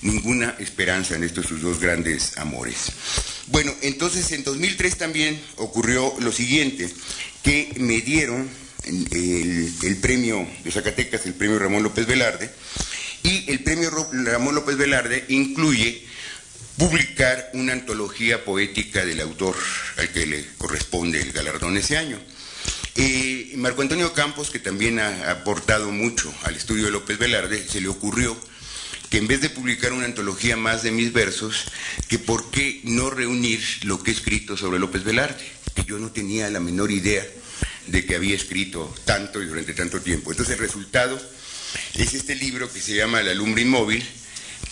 [0.01, 2.91] ninguna esperanza en estos sus dos grandes amores.
[3.47, 6.89] Bueno, entonces en 2003 también ocurrió lo siguiente,
[7.41, 8.49] que me dieron
[8.85, 12.49] el, el premio de Zacatecas, el premio Ramón López Velarde,
[13.23, 16.05] y el premio Ramón López Velarde incluye
[16.77, 19.55] publicar una antología poética del autor
[19.97, 22.19] al que le corresponde el galardón ese año.
[22.95, 27.81] Eh, Marco Antonio Campos, que también ha aportado mucho al estudio de López Velarde, se
[27.81, 28.37] le ocurrió
[29.09, 31.65] que en vez de publicar una antología más de mis versos,
[32.07, 35.43] que por qué no reunir lo que he escrito sobre López Velarde,
[35.75, 37.23] que yo no tenía la menor idea
[37.87, 40.31] de que había escrito tanto y durante tanto tiempo.
[40.31, 41.21] Entonces el resultado
[41.95, 44.03] es este libro que se llama La lumbre inmóvil,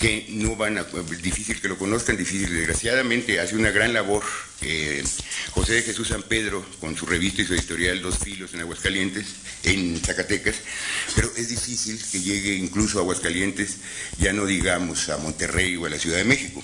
[0.01, 0.83] que no van a,
[1.21, 4.23] difícil que lo conozcan, difícil, desgraciadamente hace una gran labor
[4.61, 5.03] eh,
[5.51, 9.27] José de Jesús San Pedro con su revista y su editorial Dos Filos en Aguascalientes,
[9.61, 10.55] en Zacatecas,
[11.15, 13.77] pero es difícil que llegue incluso a Aguascalientes,
[14.17, 16.63] ya no digamos a Monterrey o a la Ciudad de México.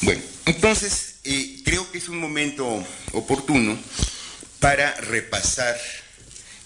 [0.00, 3.78] Bueno, entonces eh, creo que es un momento oportuno
[4.58, 5.76] para repasar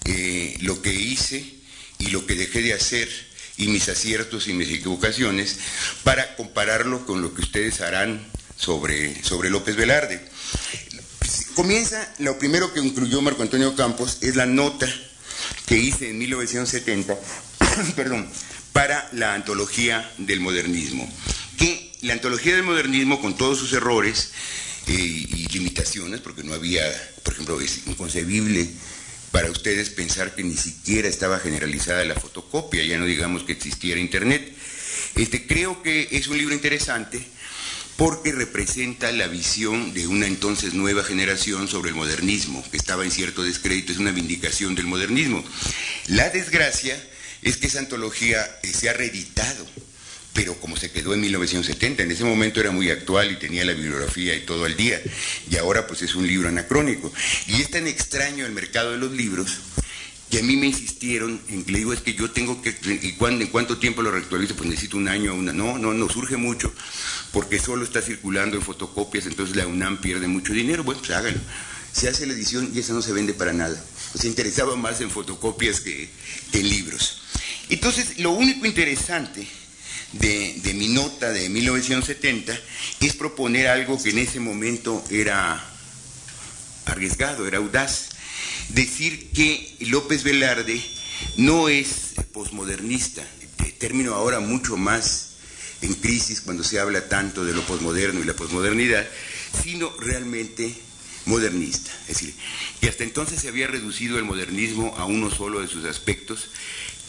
[0.06, 1.44] eh, lo que hice
[1.98, 3.31] y lo que dejé de hacer
[3.62, 5.58] y mis aciertos y mis equivocaciones
[6.02, 10.20] para compararlo con lo que ustedes harán sobre, sobre López Velarde.
[11.54, 14.92] Comienza, lo primero que incluyó Marco Antonio Campos es la nota
[15.66, 17.16] que hice en 1970,
[17.96, 18.28] perdón,
[18.72, 21.08] para la antología del modernismo.
[21.56, 24.32] Que la antología del modernismo, con todos sus errores
[24.88, 26.82] eh, y limitaciones, porque no había,
[27.22, 28.68] por ejemplo, es inconcebible
[29.32, 33.98] para ustedes pensar que ni siquiera estaba generalizada la fotocopia, ya no digamos que existiera
[33.98, 34.54] Internet.
[35.16, 37.20] Este, creo que es un libro interesante
[37.96, 43.10] porque representa la visión de una entonces nueva generación sobre el modernismo, que estaba en
[43.10, 45.44] cierto descrédito, es una vindicación del modernismo.
[46.08, 47.02] La desgracia
[47.42, 49.66] es que esa antología eh, se ha reeditado
[50.32, 53.72] pero como se quedó en 1970, en ese momento era muy actual y tenía la
[53.72, 55.00] bibliografía y todo al día,
[55.50, 57.12] y ahora pues es un libro anacrónico.
[57.46, 59.58] Y es tan extraño el mercado de los libros
[60.30, 63.12] que a mí me insistieron en que le digo es que yo tengo que, ¿y
[63.12, 64.56] cuándo, en cuánto tiempo lo reactualizo?
[64.56, 66.72] Pues necesito un año, una, no, no, no, surge mucho,
[67.32, 71.38] porque solo está circulando en fotocopias, entonces la UNAM pierde mucho dinero, bueno, pues hágalo.
[71.92, 73.78] Se hace la edición y esa no se vende para nada.
[74.18, 76.08] Se interesaba más en fotocopias que
[76.54, 77.20] en libros.
[77.68, 79.46] Entonces, lo único interesante
[80.12, 82.58] de, mi nota de 1970
[83.00, 85.64] es proponer algo que en ese momento era
[86.86, 88.10] arriesgado, era audaz.
[88.68, 90.80] Decir que López Velarde
[91.36, 93.22] no es posmodernista,
[93.82, 95.30] término ahora mucho más
[95.80, 99.04] en crisis cuando se habla tanto de lo posmoderno y la posmodernidad,
[99.60, 100.72] sino realmente
[101.26, 101.90] modernista.
[102.02, 102.32] Es decir,
[102.80, 106.50] que hasta entonces se había reducido el modernismo a uno solo de sus aspectos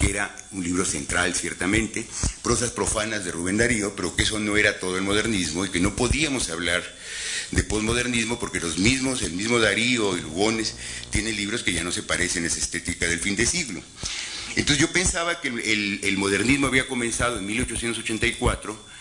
[0.04, 2.06] que era un libro central ciertamente,
[2.42, 5.80] prosas profanas de Rubén Darío, pero que eso no era todo el modernismo y que
[5.80, 6.84] no podíamos hablar
[7.52, 10.76] de posmodernismo porque los mismos, el mismo Darío y Lugones
[11.10, 13.82] tienen libros que ya no se parecen a esa estética del fin de siglo.
[14.56, 18.93] Entonces yo pensaba que el, modernismo había comenzado en 1884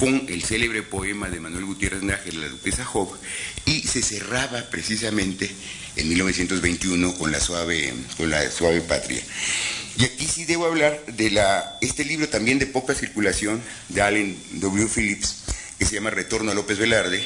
[0.00, 3.14] con el célebre poema de Manuel Gutiérrez Nájera, La Duquesa Job,
[3.66, 5.50] y se cerraba precisamente
[5.94, 9.22] en 1921 con la suave, con la suave patria.
[9.98, 13.60] Y aquí sí debo hablar de la, este libro también de poca circulación
[13.90, 14.88] de Allen W.
[14.88, 15.42] Phillips,
[15.78, 17.22] que se llama Retorno a López Velarde.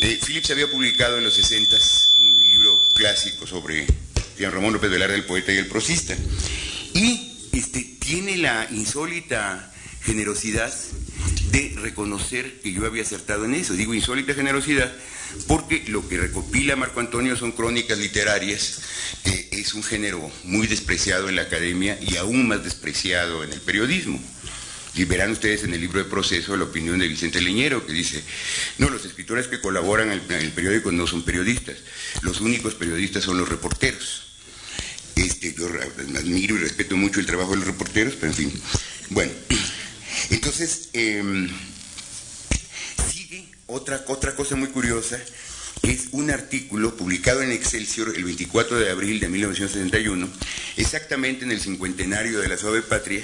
[0.00, 1.76] Eh, Phillips había publicado en los 60
[2.20, 3.86] un libro clásico sobre
[4.38, 6.16] Jean Ramón López Velarde, el poeta y el prosista.
[6.94, 10.72] Y este, tiene la insólita generosidad
[11.50, 13.74] de reconocer que yo había acertado en eso.
[13.74, 14.92] Digo insólita generosidad
[15.46, 18.80] porque lo que recopila Marco Antonio son crónicas literarias,
[19.24, 23.60] que es un género muy despreciado en la academia y aún más despreciado en el
[23.60, 24.20] periodismo.
[24.94, 28.22] Y verán ustedes en el libro de proceso la opinión de Vicente Leñero, que dice,
[28.78, 31.76] no, los escritores que colaboran en el periódico no son periodistas,
[32.22, 34.24] los únicos periodistas son los reporteros.
[35.14, 35.66] Este, yo
[36.16, 38.62] admiro y respeto mucho el trabajo de los reporteros, pero en fin.
[39.10, 39.32] Bueno,
[40.30, 41.48] entonces, em,
[43.66, 45.18] otra, otra cosa muy curiosa
[45.82, 50.28] es un artículo publicado en Excelsior el 24 de abril de 1971,
[50.76, 53.22] exactamente en el cincuentenario de la suave patria,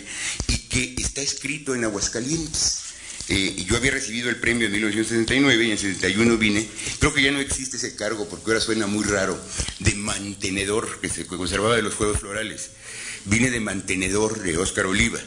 [0.48, 2.80] y que está escrito en Aguascalientes.
[3.28, 6.68] Eh, yo había recibido el premio en 1969 y en 71 vine.
[6.98, 9.40] Creo que ya no existe ese cargo porque ahora suena muy raro,
[9.78, 12.70] de mantenedor que se conservaba de los Juegos Florales.
[13.24, 15.20] Vine de mantenedor de Óscar Oliva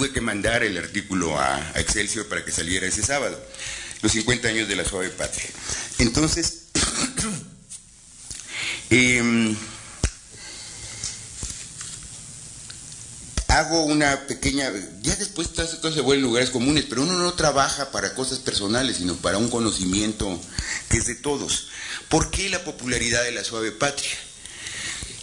[0.00, 3.38] tuve que mandar el artículo a, Excelsior para que saliera ese sábado,
[4.00, 5.44] los 50 años de la suave patria.
[5.98, 6.68] Entonces,
[8.88, 9.54] em,
[13.48, 14.72] hago una pequeña,
[15.02, 18.96] ya después todas cosas se vuelven lugares comunes, pero uno no trabaja para cosas personales,
[18.96, 20.40] sino para un conocimiento
[20.88, 21.68] que es de todos.
[22.08, 24.16] ¿Por qué la popularidad de la suave patria?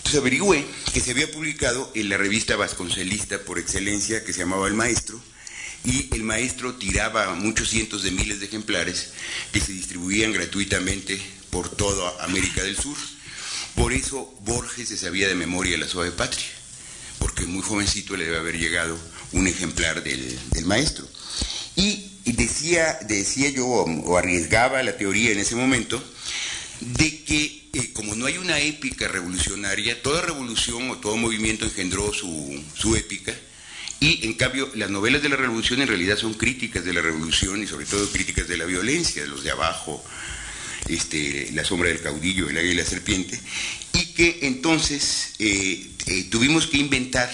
[0.08, 4.70] Entonces averigüé que se había publicado en la revista vasconcelista por excelencia que se llamaba
[4.70, 5.22] El Maestro,
[5.84, 9.10] y el maestro tiraba muchos cientos de miles de ejemplares
[9.51, 12.95] que se distribuían gratuitamente por toda América del Sur.
[13.76, 16.47] Por eso Borges se sabía de memoria la suave patria
[17.20, 18.97] porque muy jovencito le debe haber llegado
[19.34, 21.05] un ejemplar del, maestro.
[21.76, 26.01] Y, decía, decía yo, o arriesgaba la teoría en ese momento,
[26.80, 32.13] de que eh, como no hay una épica revolucionaria, toda revolución o todo movimiento engendró
[32.13, 33.34] su, su épica,
[33.99, 37.63] y en cambio, las novelas de la revolución en realidad son críticas de la revolución
[37.63, 40.03] y sobre todo críticas de la violencia, de los de abajo,
[40.88, 43.39] este, La sombra del caudillo, El águila y la serpiente,
[43.93, 47.32] y que entonces eh, eh, tuvimos que inventar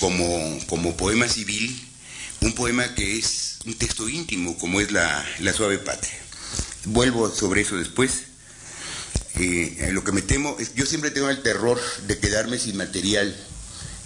[0.00, 1.76] como, como, poema civil
[2.40, 5.24] un poema que es un texto íntimo, como es La,
[5.54, 6.18] suave patria.
[6.84, 8.24] Vuelvo sobre eso después.
[9.38, 13.36] Eh, lo que me temo yo siempre tengo el terror de quedarme sin material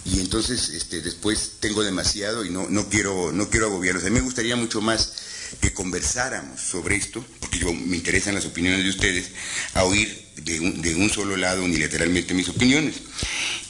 [0.05, 4.03] y entonces este, después tengo demasiado y no, no, quiero, no quiero agobiarlos.
[4.03, 5.13] A mí me gustaría mucho más
[5.61, 9.31] que conversáramos sobre esto, porque me interesan las opiniones de ustedes,
[9.73, 12.95] a oír de un, solo lado unilateralmente mis opiniones.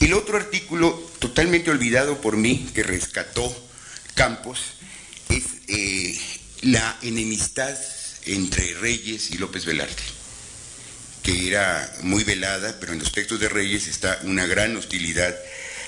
[0.00, 3.54] El otro artículo, totalmente olvidado por mí, que rescató
[4.14, 4.60] Campos,
[5.28, 6.18] es eh,
[6.62, 7.76] la enemistad
[8.26, 9.94] entre Reyes y López Velarde,
[11.24, 15.34] que era muy velada, pero en los textos de Reyes está una gran hostilidad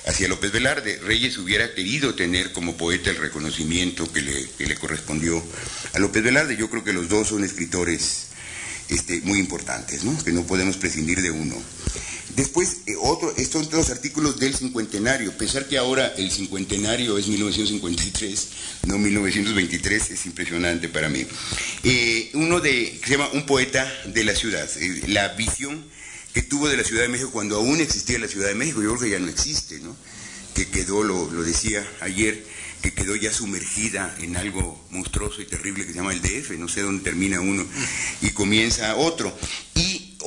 [0.07, 0.99] hacia López Velarde.
[1.03, 5.41] Reyes hubiera querido tener como poeta el reconocimiento que le, correspondió
[5.93, 6.57] a López Velarde.
[6.57, 8.29] Yo creo que los dos son escritores
[8.89, 11.55] este, muy importantes, que no podemos prescindir de uno.
[12.37, 15.35] Después, eh, otro, estos son los artículos del cincuentenario.
[15.35, 18.49] Pensar que ahora el cincuentenario es 1953,
[18.85, 21.25] no 1923, es impresionante para mí.
[21.83, 25.83] Eh, uno de, se llama Un poeta de la ciudad, eh, la visión
[26.31, 28.89] que tuvo de la Ciudad de México cuando aún existía la Ciudad de México, yo
[28.89, 29.95] creo que ya no existe, ¿no?
[30.57, 32.43] que quedó, lo, decía ayer,
[32.81, 36.67] que quedó ya sumergida en algo monstruoso y terrible que se llama el DF, no
[36.67, 37.63] sé dónde termina uno
[38.21, 39.35] y comienza otro.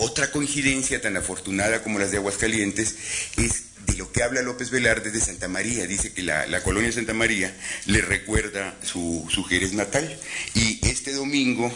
[0.01, 2.97] Otra coincidencia tan afortunada como las de Aguascalientes
[3.37, 5.87] es de lo que habla López Velarde de Santa María.
[5.87, 7.55] Dice que la, la colonia Santa María
[7.87, 10.19] le recuerda su, su Jerez natal.
[10.55, 11.73] Y este domingo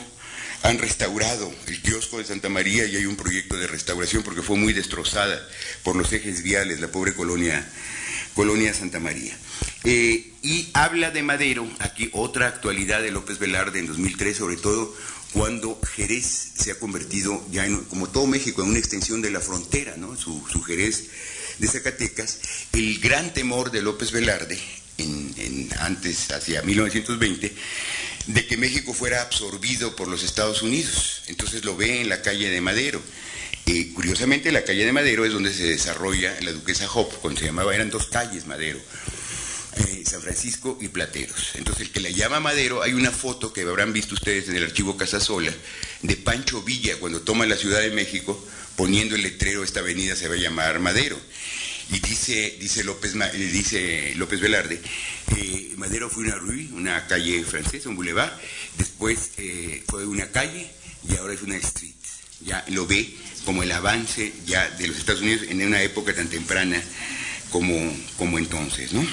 [0.62, 4.56] han restaurado el kiosco de Santa María y hay un proyecto de restauración porque fue
[4.56, 5.38] muy destrozada
[5.82, 7.68] por los ejes viales, la pobre colonia,
[8.34, 9.36] colonia Santa María.
[9.84, 14.96] Eh, y habla de Madero, aquí otra actualidad de López Velarde en 2003, sobre todo
[15.34, 19.40] cuando Jerez se ha convertido ya en, como todo México, en una extensión de la
[19.40, 20.16] frontera, ¿no?
[20.16, 21.08] su, Jerez
[21.58, 22.38] de Zacatecas,
[22.72, 24.58] el gran temor de López Velarde,
[24.96, 27.52] en, antes, hacia 1920,
[28.28, 31.22] de que México fuera absorbido por los Estados Unidos.
[31.26, 33.02] Entonces lo ve en la calle de Madero.
[33.66, 37.46] Y curiosamente la calle de Madero es donde se desarrolla la duquesa Hop, cuando se
[37.46, 38.78] llamaba, eran dos calles Madero,
[39.76, 41.52] eh, San Francisco y Plateros.
[41.54, 44.64] Entonces el que la llama Madero, hay una foto que habrán visto ustedes en el
[44.64, 45.52] archivo Casasola,
[46.02, 48.42] de Pancho Villa cuando toma la Ciudad de México,
[48.76, 51.18] poniendo el letrero, esta avenida se va a llamar Madero.
[51.90, 54.80] Y dice, dice, López, dice López Velarde,
[55.36, 58.32] eh, Madero fue una rue, una calle francesa, un boulevard,
[58.78, 60.70] después eh, fue una calle
[61.08, 61.92] y ahora es una street.
[62.40, 63.14] Ya lo ve
[63.44, 66.82] como el avance ya de los Estados Unidos en una época tan temprana
[67.50, 67.76] como,
[68.16, 68.92] como entonces.
[68.92, 69.06] ¿no?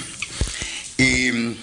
[0.98, 1.56] Em,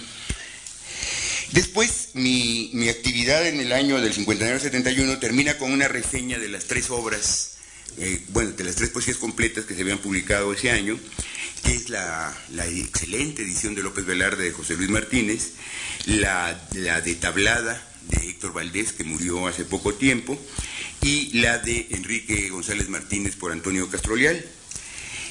[1.53, 6.65] después, mi, mi, actividad en el año del 59-71 termina con una reseña de las
[6.65, 7.59] tres obras
[7.97, 10.99] eh, bueno, de las tres poesías completas que se habían publicado ese año,
[11.65, 15.53] que es la, excelente edición de López Velarde de José Luis Martínez,
[16.07, 20.39] la, la de Tablada de Héctor Valdés, que murió hace poco tiempo,
[21.03, 24.45] y la de Enrique González Martínez por Antonio Castrolial.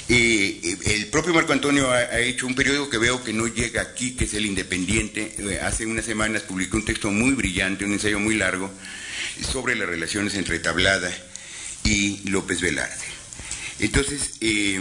[0.09, 3.81] Eh, eh, el propio Marco Antonio ha, hecho un periódico que veo que no llega
[3.81, 5.35] aquí, que es El Independiente.
[5.61, 8.71] hace unas semanas publicó un texto muy brillante, un ensayo muy largo,
[9.41, 11.11] sobre las relaciones entre Tablada
[11.83, 13.05] y López Velarde.
[13.79, 14.79] Entonces, eh,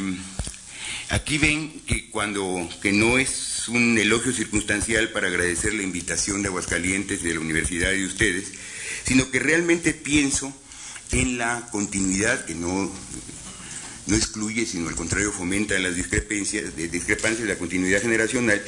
[1.09, 6.49] Aquí ven que cuando que no es un elogio circunstancial para agradecer la invitación de
[6.49, 8.53] Aguascalientes de la universidad y de ustedes,
[9.05, 10.53] sino que realmente pienso
[11.13, 12.91] en la continuidad que no
[14.07, 18.63] no excluye, sino al contrario fomenta las discrepancias, de discrepancias de la continuidad generacional,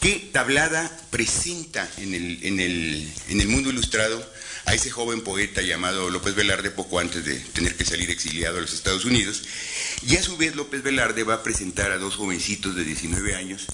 [0.00, 4.24] que Tablada presenta en el, en, el, en el mundo ilustrado
[4.66, 8.60] a ese joven poeta llamado López Velarde poco antes de tener que salir exiliado a
[8.60, 9.42] los Estados Unidos.
[10.06, 13.66] Y a su vez López Velarde va a presentar a dos jovencitos de 19 años,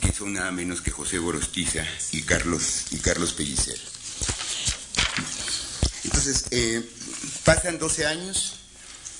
[0.00, 3.78] que son nada menos que José Gorostiza y Carlos, y Carlos Pellicer.
[6.04, 6.82] Entonces, eh,
[7.44, 8.57] pasan 12 años,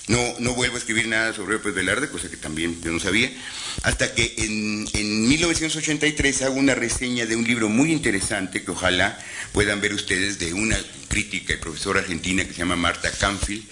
[0.09, 3.31] no, no vuelvo a escribir nada sobre López Velarde, cosa que también yo no sabía,
[3.83, 9.19] hasta que en, en 1983 hago una reseña de un libro muy interesante que ojalá
[9.53, 10.77] puedan ver ustedes de una
[11.09, 13.63] crítica y profesora argentina que se llama Marta Canfield,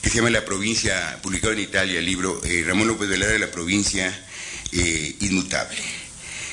[0.00, 3.38] que se llama La provincia, publicado en Italia, el libro eh, Ramón López Velarde de
[3.38, 4.26] la provincia
[4.72, 5.76] eh, inmutable.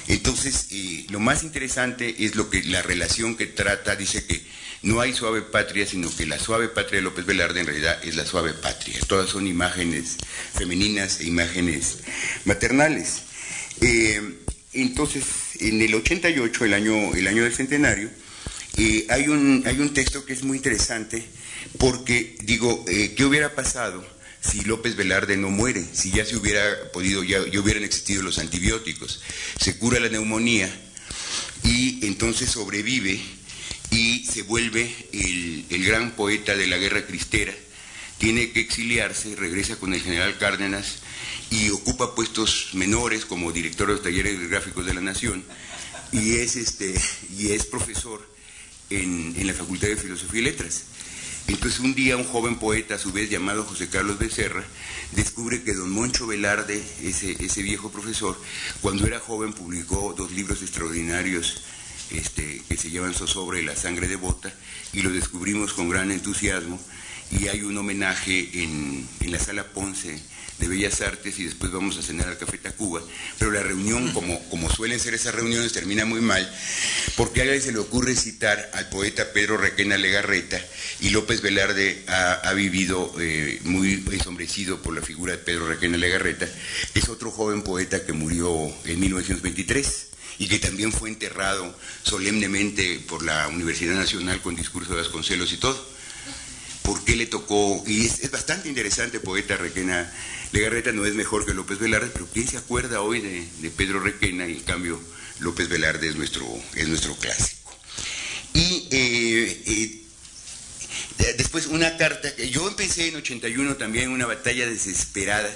[0.09, 4.43] Entonces, eh, lo más interesante es lo que la relación que trata, dice que
[4.85, 8.15] no hay suave patria, sino que la suave patria de López Velarde en realidad es
[8.15, 8.99] la suave patria.
[9.07, 10.17] Todas son imágenes
[10.53, 11.97] femeninas e imágenes
[12.45, 13.23] maternales.
[13.81, 14.21] Eh,
[14.73, 15.23] entonces,
[15.59, 18.11] en el 88, el año, el año del centenario,
[18.77, 21.25] eh, hay, un, hay un texto que es muy interesante
[21.79, 24.05] porque, digo, eh, ¿qué hubiera pasado
[24.39, 25.83] si López Velarde no muere?
[25.93, 29.23] Si ya se hubiera podido, ya, ya hubieran existido los antibióticos.
[29.59, 30.69] Se cura la neumonía
[31.63, 33.19] y entonces sobrevive
[33.95, 37.53] y se vuelve el, el, gran poeta de la guerra cristera.
[38.17, 40.97] Tiene que exiliarse, regresa con el general Cárdenas
[41.49, 45.43] y ocupa puestos menores como director de los talleres gráficos de la Nación
[46.11, 46.93] y es, este,
[47.37, 48.27] y es profesor
[48.89, 50.83] en, en la Facultad de Filosofía y Letras.
[51.47, 54.63] Entonces un día un joven poeta, a su vez llamado José Carlos Becerra,
[55.11, 58.37] descubre que don Moncho Velarde, ese, ese viejo profesor,
[58.81, 61.61] cuando era joven publicó dos libros extraordinarios
[62.11, 64.53] este, que se llaman Zozobra y la sangre devota,
[64.93, 66.79] y lo descubrimos con gran entusiasmo,
[67.31, 70.21] y hay un homenaje en, en, la sala Ponce
[70.59, 73.01] de Bellas Artes y después vamos a cenar al Café Tacuba,
[73.39, 76.49] pero la reunión, como, como suelen ser esas reuniones, termina muy mal,
[77.17, 80.61] porque a alguien se le ocurre citar al poeta Pedro Requena Legarreta,
[81.01, 85.97] y López Velarde ha, ha vivido eh, muy ensombrecido por la figura de Pedro Requena
[85.97, 86.47] Legarreta,
[86.93, 93.23] es otro joven poeta que murió en 1923 y que también fue enterrado solemnemente por
[93.23, 95.95] la Universidad Nacional con discurso de Vasconcelos y todo.
[96.81, 97.83] ¿Por qué le tocó?
[97.87, 100.11] Y es, bastante interesante, poeta Requena
[100.51, 103.99] Legarreta, no es mejor que López Velarde, pero ¿quién se acuerda hoy de, de Pedro
[103.99, 104.47] Requena?
[104.47, 105.01] Y en cambio,
[105.39, 107.75] López Velarde es nuestro, es nuestro clásico.
[108.53, 115.49] Y eh, eh, después una carta, que yo empecé en 81 también una batalla desesperada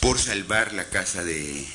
[0.00, 1.66] por salvar la casa de,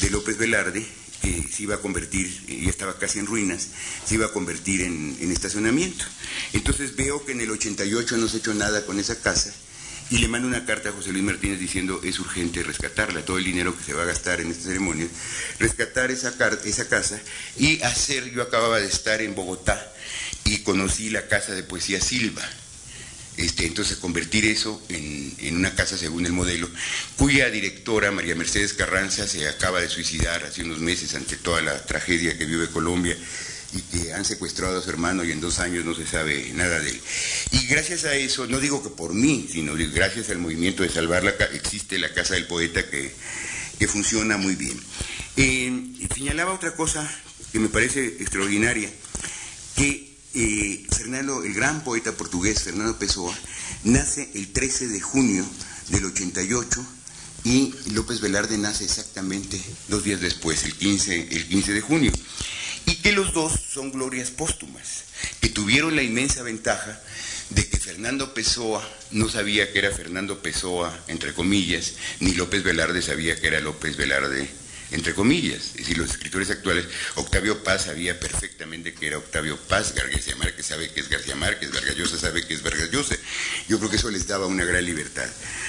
[0.00, 0.86] de López Velarde,
[1.24, 3.68] que se iba a convertir, ya estaba casi en ruinas,
[4.04, 6.04] se iba a convertir en, en, estacionamiento.
[6.52, 9.52] Entonces veo que en el 88 no se ha hecho nada con esa casa
[10.10, 13.44] y le mando una carta a José Luis Martínez diciendo es urgente rescatarla, todo el
[13.44, 15.08] dinero que se va a gastar en esta ceremonia,
[15.58, 17.18] rescatar esa, esa casa
[17.56, 19.92] y hacer, yo acababa de estar en Bogotá
[20.44, 22.42] y conocí la casa de poesía Silva,
[23.36, 26.68] este, entonces convertir eso en, una casa según el modelo,
[27.16, 31.84] cuya directora, María Mercedes Carranza, se acaba de suicidar hace unos meses ante toda la
[31.84, 33.16] tragedia que vive Colombia
[33.72, 36.80] y que han secuestrado a su hermano y en dos años no se sabe nada
[36.80, 37.00] de él.
[37.52, 41.34] Y gracias a eso, no digo que por mí, sino gracias al movimiento de salvarla,
[41.52, 43.12] existe la Casa del Poeta que,
[43.78, 44.80] que funciona muy bien.
[45.36, 45.72] Eh,
[46.14, 47.08] señalaba otra cosa
[47.52, 48.90] que me parece extraordinaria,
[49.76, 53.34] que eh, Fernando, el gran poeta portugués Fernando Pessoa,
[53.84, 55.44] nace el 13 de junio
[55.88, 56.84] del 88
[57.44, 62.12] y López Velarde nace exactamente dos días después, el 15, el 15 de junio.
[62.86, 65.04] Y que los dos son glorias póstumas,
[65.40, 67.00] que tuvieron la inmensa ventaja
[67.50, 73.02] de que Fernando Pessoa no sabía que era Fernando Pessoa, entre comillas, ni López Velarde
[73.02, 74.48] sabía que era López Velarde,
[74.90, 75.66] entre comillas.
[75.66, 80.66] Es decir, los escritores actuales, Octavio Paz sabía perfectamente que era Octavio Paz, García Márquez
[80.66, 83.16] sabe que es García Márquez, Vargas Llosa sabe que es Vargas Llosa.
[83.68, 85.28] Yo creo que eso les daba una gran libertad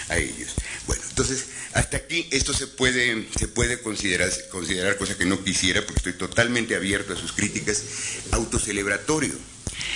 [0.10, 0.54] a ellos.
[0.88, 5.82] Bueno, entonces, hasta aquí esto se puede, se puede considerar, considerar cosa que no quisiera,
[5.82, 7.84] porque estoy totalmente abierto a sus críticas,
[8.32, 9.34] autocelebratorio.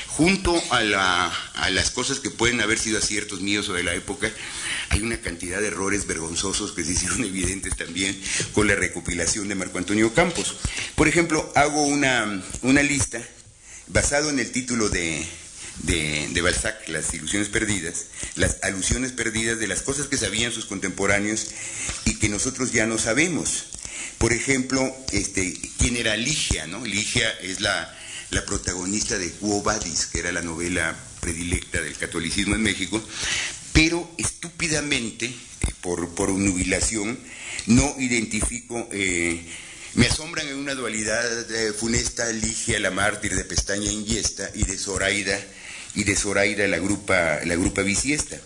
[0.07, 4.29] Junto a, a las cosas que pueden haber sido aciertos míos o de la época,
[4.89, 8.19] hay una cantidad de errores vergonzosos que se hicieron evidentes también
[8.53, 10.57] con la recopilación de Marco Antonio Campos.
[10.95, 13.21] Por ejemplo, hago una, una lista
[13.87, 15.25] basado en el título de,
[15.83, 21.47] de, Balzac, Las ilusiones perdidas, las alusiones perdidas de las cosas que sabían sus contemporáneos
[22.05, 23.65] y que nosotros ya no sabemos.
[24.17, 26.67] Por ejemplo, este, ¿quién era Ligia?
[26.67, 26.85] ¿no?
[26.85, 27.95] Ligia es la,
[28.31, 33.01] la protagonista de Quo Vadis, que era la novela predilecta del catolicismo en México,
[33.73, 35.33] pero estúpidamente, eh,
[35.81, 37.17] por, por nubilación,
[37.67, 39.41] no identifico, eh,
[39.95, 44.77] me asombran en una dualidad eh, funesta Ligia, la mártir de Pestaña Ingiesta, y de
[44.77, 45.39] Zoraida,
[45.95, 48.39] y de Zoraida la grupa, la grupa bisiesta.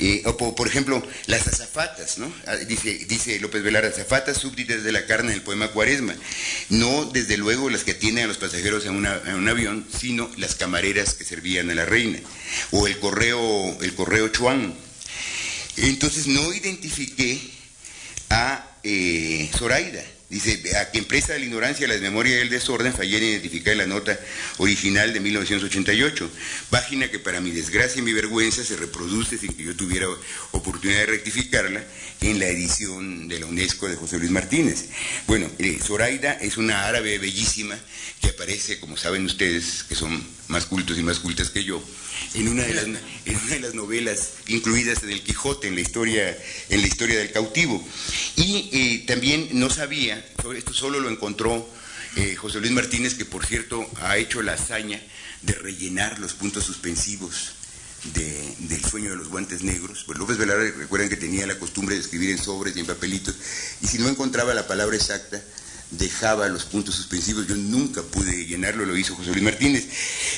[0.00, 2.32] Eh, o por, ejemplo, las azafatas, ¿no?
[2.46, 6.14] Ah, dice, López Velar, azafatas súbditas de la carne en el poema Cuaresma.
[6.68, 11.14] No, desde luego, las que atienden a los pasajeros en, un avión, sino las camareras
[11.14, 12.20] que servían a la reina.
[12.70, 14.74] O el correo, el correo Chuan.
[15.76, 17.40] Entonces no identifiqué
[18.30, 20.04] a eh, Zoraida.
[20.30, 23.74] Dice, a quien presta de la ignorancia, la desmemoria y el desorden, fallé en identificar
[23.74, 24.20] la nota
[24.58, 26.30] original de 1988,
[26.68, 30.06] página que para mi desgracia y mi vergüenza se reproduce sin que yo tuviera
[30.50, 31.82] oportunidad de rectificarla
[32.20, 34.90] en la edición de la UNESCO de José Luis Martínez.
[35.26, 35.50] Bueno,
[35.82, 37.78] Zoraida es una árabe bellísima
[38.20, 41.82] que aparece, como saben ustedes, que son más cultos y más cultas que yo,
[42.34, 45.80] en una de las, en una de las novelas incluidas en el Quijote, en la
[45.80, 46.36] historia,
[46.68, 47.86] en la historia del cautivo.
[48.36, 50.24] Y eh, también no sabía,
[50.56, 51.68] esto solo lo encontró
[52.16, 55.00] eh, José Luis Martínez, que por cierto ha hecho la hazaña
[55.42, 57.52] de rellenar los puntos suspensivos
[58.14, 60.04] de, del sueño de los guantes negros.
[60.06, 63.36] Pues López Velarde, recuerdan que tenía la costumbre de escribir en sobres y en papelitos,
[63.80, 65.42] y si no encontraba la palabra exacta,
[65.90, 69.86] dejaba los puntos suspensivos, yo nunca pude llenarlo, lo hizo José Luis Martínez,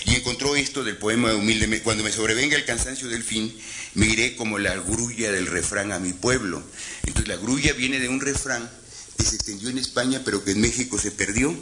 [0.05, 3.53] y encontró esto del poema humildemente, cuando me sobrevenga el cansancio del fin,
[3.95, 6.63] me iré como la grulla del refrán a mi pueblo.
[7.05, 8.71] Entonces la grulla viene de un refrán
[9.19, 11.55] que se extendió en España, pero que en México se perdió,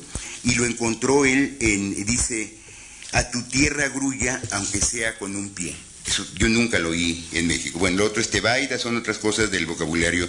[0.44, 2.54] y lo encontró él en, dice,
[3.12, 5.74] a tu tierra grulla, aunque sea con un pie.
[6.06, 7.78] Eso yo nunca lo oí en México.
[7.78, 10.28] Bueno, lo otro es tebaida, son otras cosas del vocabulario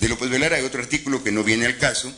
[0.00, 0.52] de López Velar.
[0.52, 2.12] Hay otro artículo que no viene al caso,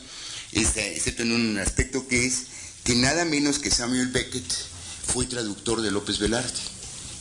[0.61, 2.45] excepto en un aspecto que es
[2.83, 4.45] que nada menos que Samuel Beckett
[5.05, 6.53] fue traductor de López Velarde.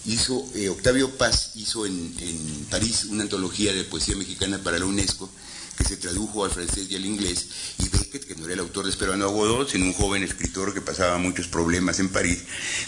[0.07, 4.85] Hizo, eh, Octavio Paz hizo en, en, París una antología de poesía mexicana para la
[4.85, 5.30] UNESCO
[5.77, 7.47] que se tradujo al francés y al inglés,
[7.79, 10.72] y Beckett, que no era el autor de Esperando a Godot, sino un joven escritor
[10.72, 12.45] que pasaba muchos problemas en París,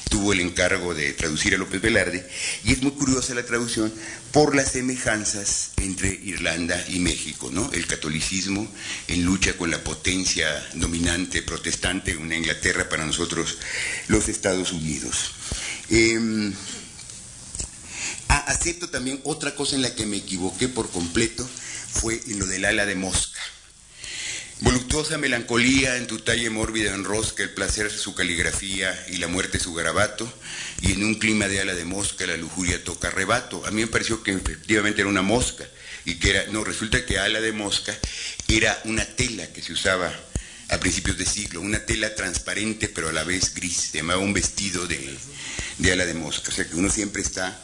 [0.09, 2.29] tuvo el encargo de traducir a López Velarde,
[2.65, 3.93] y es muy curiosa la traducción
[4.33, 7.71] por las semejanzas entre Irlanda y México, ¿no?
[7.73, 8.69] El catolicismo
[9.09, 13.59] en lucha con la potencia dominante protestante, una Inglaterra para nosotros,
[14.09, 15.33] los Estados Unidos.
[18.29, 21.49] Ah, acepto también otra cosa en la que me equivoqué por completo,
[21.91, 23.41] fue en lo del ala de mosca.
[24.61, 29.75] Voluptuosa melancolía en tu talle mórbida enrosca el placer su caligrafía y la muerte su
[29.75, 30.33] garabato,
[30.81, 33.67] y en un clima de ala de mosca la lujuria toca rebato.
[33.67, 35.67] A mí me pareció que efectivamente era una mosca,
[36.07, 37.95] y que era, no, resulta que ala de mosca
[38.49, 40.11] era una tela que se usaba
[40.69, 44.33] a principios de siglo, una tela transparente pero a la vez gris, se llamaba un
[44.33, 45.19] vestido de,
[45.79, 47.61] de ala de mosca, o sea que uno siempre está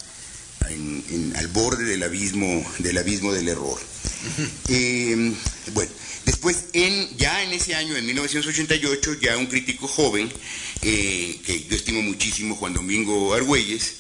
[0.71, 3.81] en, en, al borde del abismo, del abismo del error.
[4.69, 5.35] Eh,
[5.73, 5.91] bueno,
[6.25, 10.31] después, en, ya en ese año, en 1988, ya un crítico joven,
[10.83, 13.97] eh, que yo estimo muchísimo, Juan Domingo Argüelles,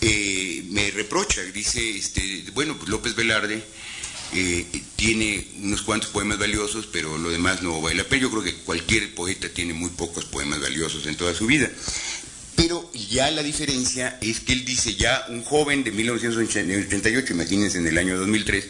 [0.00, 3.62] eh, me reprocha, dice, este, bueno, pues López Velarde
[4.96, 8.22] tiene unos cuantos poemas valiosos, pero lo demás no vale la pena.
[8.22, 11.70] Yo creo que cualquier poeta tiene muy pocos poemas valiosos en toda su vida.
[12.58, 17.86] Pero ya la diferencia es que él dice, ya un joven de 1988, imagínense en
[17.86, 18.66] el año 2003,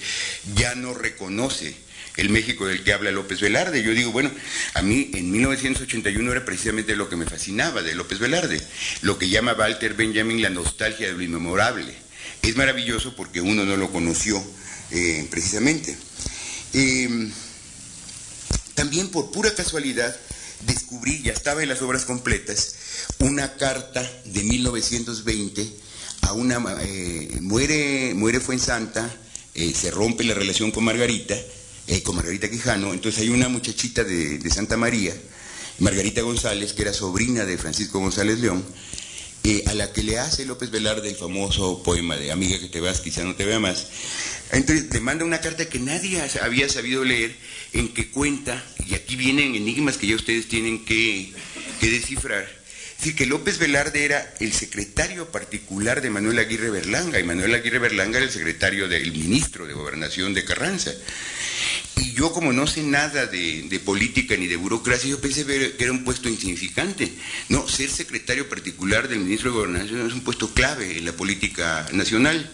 [0.54, 1.74] ya no reconoce
[2.18, 3.82] el México del que habla López Velarde.
[3.82, 4.30] Yo digo, bueno,
[4.74, 8.60] a mí en 1981 era precisamente lo que me fascinaba de López Velarde,
[9.00, 11.94] lo que llama Walter Benjamin la nostalgia de lo inmemorable.
[12.42, 14.44] Es maravilloso porque uno no lo conoció
[14.90, 15.96] eh, precisamente.
[16.74, 17.30] Eh,
[18.74, 20.14] también por pura casualidad
[20.66, 22.74] descubrí, ya estaba en las obras completas,
[23.18, 25.68] una carta de 1920
[26.22, 26.62] a una...
[26.82, 29.08] Eh, muere, muere Fuensanta,
[29.54, 31.36] eh, se rompe la relación con Margarita,
[31.86, 35.14] eh, con Margarita Quijano, entonces hay una muchachita de, de, Santa María,
[35.78, 38.64] Margarita González, que era sobrina de Francisco González León,
[39.66, 43.00] a la que le hace López Velarde el famoso poema de Amiga que te vas,
[43.00, 43.86] quizá no te vea más.
[44.52, 47.34] Entonces te manda una carta que nadie había sabido leer,
[47.72, 51.32] en que cuenta, y aquí vienen enigmas que ya ustedes tienen que,
[51.80, 52.46] que descifrar,
[52.98, 57.54] es decir, que López Velarde era el secretario particular de Manuel Aguirre Berlanga, y Manuel
[57.54, 60.90] Aguirre Berlanga era el secretario del ministro de Gobernación de Carranza.
[61.94, 65.92] Y yo como no sé nada de, política ni de burocracia, yo pensé que era
[65.92, 67.12] un puesto insignificante.
[67.48, 71.86] No, ser secretario particular del ministro de Gobernación es un puesto clave en la política
[71.92, 72.50] nacional.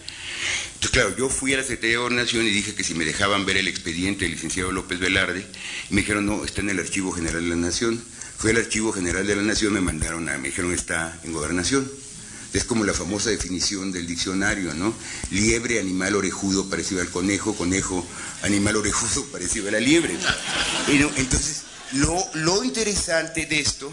[0.75, 3.47] Entonces, claro, yo fui a la Secretaría de Gobernación y dije que si me dejaban
[3.47, 5.43] ver el expediente del licenciado López Velarde,
[5.89, 8.03] me dijeron, no, está en el Archivo General de la Nación.
[8.45, 11.91] Fui al Archivo General de la Nación, me mandaron a, me dijeron, está en Gobernación.
[12.53, 14.93] Es como la famosa definición del diccionario, ¿no?
[15.31, 18.05] Liebre, animal orejudo parecido al conejo, conejo,
[18.43, 20.15] animal orejudo parecido a la liebre.
[21.17, 23.91] entonces, lo, interesante de esto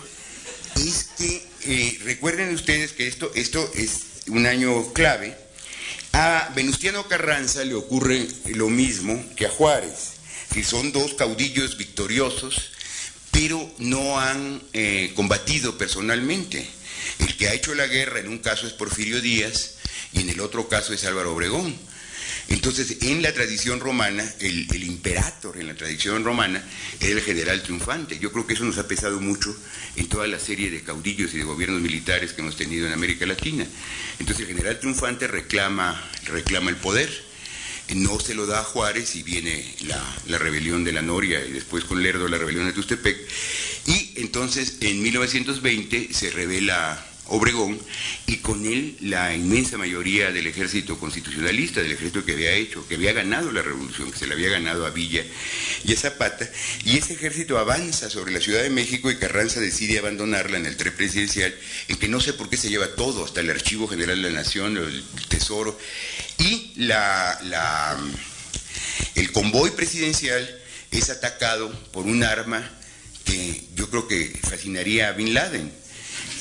[0.76, 5.34] es que, eh, recuerden ustedes que esto, esto es un año clave,
[6.12, 10.10] a Venustiano Carranza le ocurre lo mismo que a Juárez,
[10.52, 12.71] que son dos caudillos victoriosos,
[13.32, 16.64] pero no han eh, combatido personalmente.
[17.18, 19.78] El que ha hecho la guerra en un caso es Porfirio Díaz
[20.12, 21.74] y en el otro caso es Álvaro Obregón.
[22.48, 26.62] Entonces, en la tradición romana, el, imperator en la tradición romana
[27.00, 28.18] era el general triunfante.
[28.18, 29.56] Yo creo que eso nos ha pesado mucho
[29.96, 33.26] en toda la serie de caudillos y de gobiernos militares que hemos tenido en América
[33.26, 33.66] Latina.
[34.18, 37.31] Entonces, el general triunfante reclama, reclama el poder.
[37.94, 41.52] No se lo da a Juárez y viene la, la rebelión de la Noria y
[41.52, 43.18] después con Lerdo la rebelión de Tustepec.
[43.86, 47.78] Y entonces, en 1920 se revela Obregón
[48.26, 52.96] y con él la inmensa mayoría del ejército constitucionalista, del ejército que había hecho, que
[52.96, 55.24] había ganado la revolución, que se le había ganado a Villa
[55.84, 56.50] y a Zapata,
[56.84, 60.76] y ese ejército avanza sobre la Ciudad de México y Carranza decide abandonarla en el
[60.76, 61.54] tren presidencial,
[61.88, 64.40] en que no sé por qué se lleva todo, hasta el Archivo General de la
[64.40, 65.78] Nación, el Tesoro,
[66.38, 67.98] y la,
[69.14, 70.58] el convoy presidencial
[70.90, 72.68] es atacado por un arma
[73.24, 75.82] que yo creo que fascinaría a Bin Laden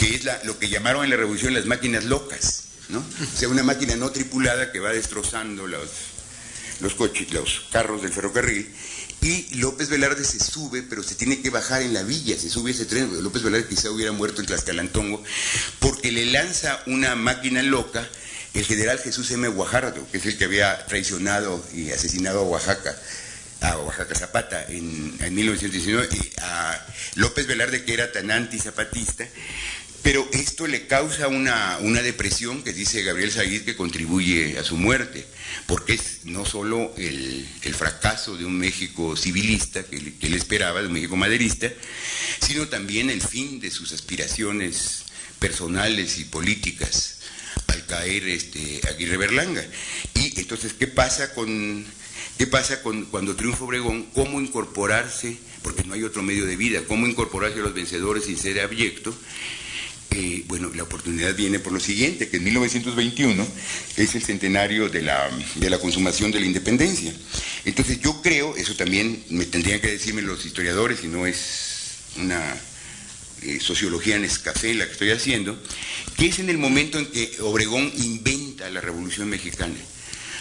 [0.01, 2.99] que es lo que llamaron en la revolución las máquinas locas, ¿no?
[2.99, 5.89] O sea, una máquina no tripulada que va destrozando los,
[6.79, 8.67] los coches, los carros del ferrocarril,
[9.21, 12.71] y López Velarde se sube, pero se tiene que bajar en la villa, se sube
[12.71, 15.23] ese tren, López Velarde quizá hubiera muerto en Tlaxcalantongo,
[15.79, 18.09] porque le lanza una máquina loca
[18.53, 19.47] el general Jesús M.
[19.47, 22.95] Guajardo, que es el que había traicionado y asesinado a Oaxaca,
[23.61, 26.85] a Oaxaca Zapata en, en 1919, y a
[27.15, 29.25] López Velarde, que era tan anti-zapatista,
[30.03, 35.25] pero esto le causa una, depresión que dice Gabriel Said que contribuye a su muerte,
[35.67, 40.93] porque es no solo el, fracaso de un México civilista que, él esperaba, de un
[40.93, 41.71] México maderista,
[42.41, 45.03] sino también el fin de sus aspiraciones
[45.37, 47.17] personales y políticas
[47.67, 49.63] al caer este, Aguirre Berlanga.
[50.15, 51.85] Y entonces, ¿qué pasa con,
[52.37, 54.03] qué pasa con cuando triunfa Obregón?
[54.13, 55.37] ¿Cómo incorporarse?
[55.61, 59.15] Porque no hay otro medio de vida, ¿cómo incorporarse a los vencedores sin ser abyecto?
[60.13, 63.47] Eh, bueno, la oportunidad viene por lo siguiente, que en 1921
[63.95, 67.13] es el centenario de la, de la consumación de la independencia.
[67.63, 72.57] Entonces yo creo, eso también me tendrían que decirme los historiadores, y no es una
[73.41, 75.57] eh, sociología en escafé la que estoy haciendo,
[76.17, 79.75] que es en el momento en que Obregón inventa la Revolución Mexicana.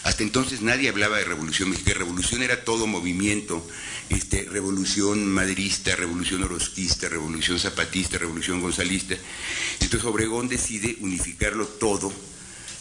[0.02, 3.66] Hasta entonces nadie hablaba de revolución mexicana, revolución era todo movimiento,
[4.08, 9.16] este, revolución maderista, revolución orosquista, revolución zapatista, revolución gonzalista.
[9.80, 12.10] Entonces Obregón decide unificarlo todo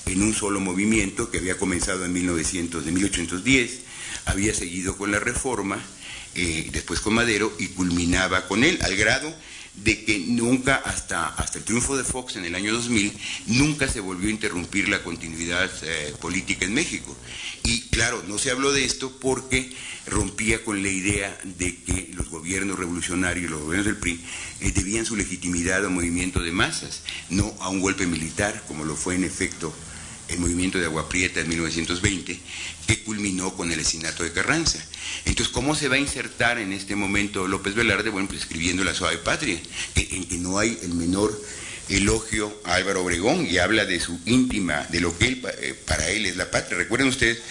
[0.05, 3.80] en un solo movimiento que había comenzado en 1900, de 1810,
[4.26, 5.78] había seguido con la reforma,
[6.36, 9.36] eh, después con Madero y culminaba con él, al grado
[9.84, 13.13] de que nunca, hasta, hasta el triunfo de Fox en el año 2000,
[13.47, 17.15] nunca se volvió a interrumpir la continuidad eh, política en México.
[17.63, 19.71] Y claro, no se habló de esto porque
[20.05, 24.19] rompía con la idea de que los gobiernos revolucionarios, los gobiernos del PRI,
[24.61, 28.86] eh, debían su legitimidad a un movimiento de masas, no a un golpe militar, como
[28.86, 29.73] lo fue en efecto
[30.30, 32.39] el movimiento de Agua Prieta en 1920,
[32.88, 34.84] que culminó con el asesinato de Carranza.
[35.25, 38.09] Entonces, ¿cómo se va a insertar en este momento López Velarde?
[38.09, 39.59] Bueno, pues escribiendo La Suave Patria,
[39.95, 41.39] en que no hay el menor
[41.89, 46.09] elogio a Álvaro Obregón y habla de su íntima, de lo que él, eh, para
[46.09, 46.77] él es la patria.
[46.77, 47.41] Recuerden ustedes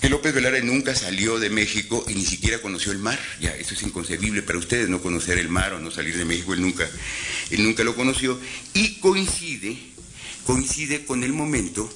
[0.00, 3.18] que López Velarde nunca salió de México y ni siquiera conoció el mar.
[3.40, 6.52] Ya, eso es inconcebible para ustedes, no conocer el mar o no salir de México,
[6.52, 6.86] él nunca,
[7.50, 8.38] él nunca lo conoció.
[8.74, 9.93] Y coincide
[10.46, 11.90] coincide con el momento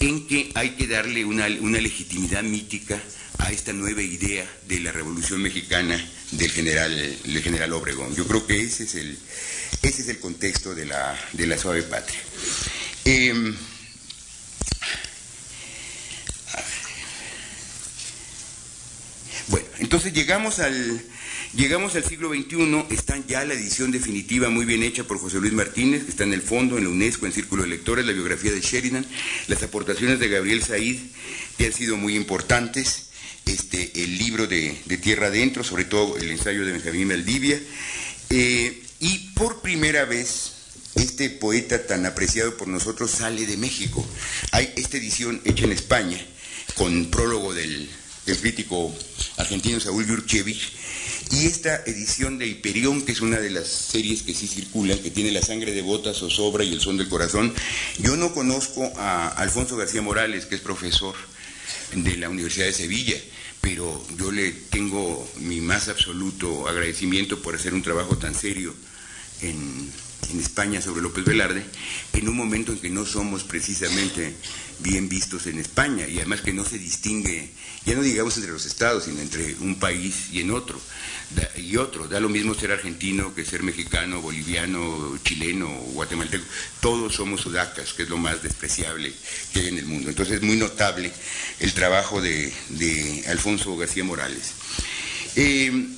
[0.00, 3.00] en que hay que darle una, legitimidad mítica
[3.38, 8.14] a esta nueva idea de la Revolución Mexicana del general, Obregón.
[8.14, 9.18] Yo creo que ese es el,
[9.82, 12.18] ese es el contexto de la, de la suave patria.
[13.04, 13.56] Em,
[19.48, 21.02] bueno, entonces llegamos al,
[21.56, 25.52] Llegamos al siglo XXI, está ya la edición definitiva muy bien hecha por José Luis
[25.52, 28.50] Martínez, que está en el fondo, en la UNESCO, en Círculo de Lectores, la biografía
[28.50, 29.06] de Sheridan,
[29.46, 30.98] las aportaciones de Gabriel Said,
[31.56, 33.04] que han sido muy importantes.
[33.46, 37.60] este, el libro de, Tierra Adentro, sobre todo el ensayo de Benjamín Valdivia,
[38.30, 40.54] eh, y por primera vez
[40.96, 44.04] este poeta tan apreciado por nosotros sale de México.
[44.50, 46.20] Hay esta edición hecha en España,
[46.74, 47.88] con prólogo del,
[48.40, 48.92] crítico
[49.36, 50.72] argentino Saúl Yurchevich,
[51.30, 55.10] y esta edición de Hiperión, que es una de las series que sí circulan, que
[55.10, 57.52] tiene La sangre de botas, Zozobra y El son del corazón,
[57.98, 61.14] yo no conozco a Alfonso García Morales, que es profesor
[61.94, 63.16] de la Universidad de Sevilla,
[63.60, 68.74] pero yo le tengo mi más absoluto agradecimiento por hacer un trabajo tan serio
[69.40, 69.90] en,
[70.40, 71.64] España sobre López Velarde,
[72.12, 74.34] en un momento en que no somos precisamente
[74.80, 77.50] bien vistos en España y además que no se distingue,
[77.86, 80.80] ya no digamos entre los estados, sino entre un país y en otro
[81.56, 82.08] y otro.
[82.08, 86.44] Da lo mismo ser argentino que ser mexicano, boliviano, chileno, guatemalteco.
[86.80, 89.12] Todos somos sudacas, que es lo más despreciable
[89.52, 90.10] que hay en el mundo.
[90.10, 91.12] Entonces es muy notable
[91.60, 92.52] el trabajo de,
[93.28, 94.52] Alfonso García Morales.
[95.36, 95.88] Eh,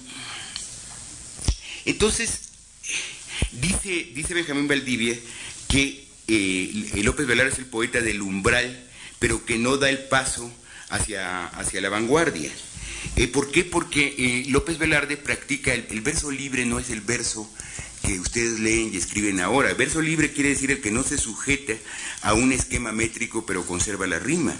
[1.84, 2.45] entonces,
[3.52, 5.16] dice, dice Benjamín Valdivia
[5.68, 8.84] que eh, López Velar es el poeta del umbral,
[9.18, 10.50] pero que no da el paso
[10.88, 12.50] hacia, hacia la vanguardia.
[13.14, 13.64] Eh, ¿Por qué?
[13.64, 17.50] Porque eh, López Velarde practica el, verso libre, no es el verso
[18.02, 19.70] que ustedes leen y escriben ahora.
[19.70, 21.74] El verso libre quiere decir el que no se sujeta
[22.22, 24.54] a un esquema métrico pero conserva la rima.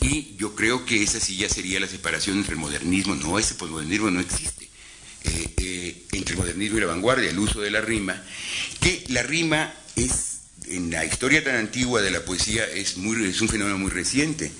[0.00, 3.14] Y yo creo que esa sí ya sería la separación entre el modernismo.
[3.14, 4.65] No, ese posmodernismo no existe.
[5.26, 8.22] Eh, entre el modernismo y la vanguardia, el uso de la rima,
[8.80, 13.40] que la rima es, en la historia tan antigua de la poesía, es, muy, es
[13.40, 14.50] un fenómeno muy reciente.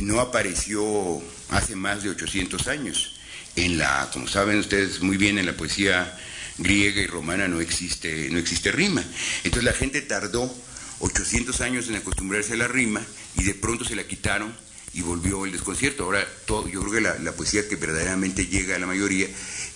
[0.00, 3.16] No apareció hace más de 800 años.
[3.56, 6.16] En la, como saben ustedes muy bien, en la poesía
[6.58, 9.04] griega y romana no existe, no existe rima.
[9.44, 10.52] Entonces la gente tardó
[11.00, 13.02] 800 años en acostumbrarse a la rima
[13.36, 14.54] y de pronto se la quitaron
[14.98, 16.04] y volvió el desconcierto.
[16.04, 19.28] Ahora yo creo que la, la, poesía que verdaderamente llega a la mayoría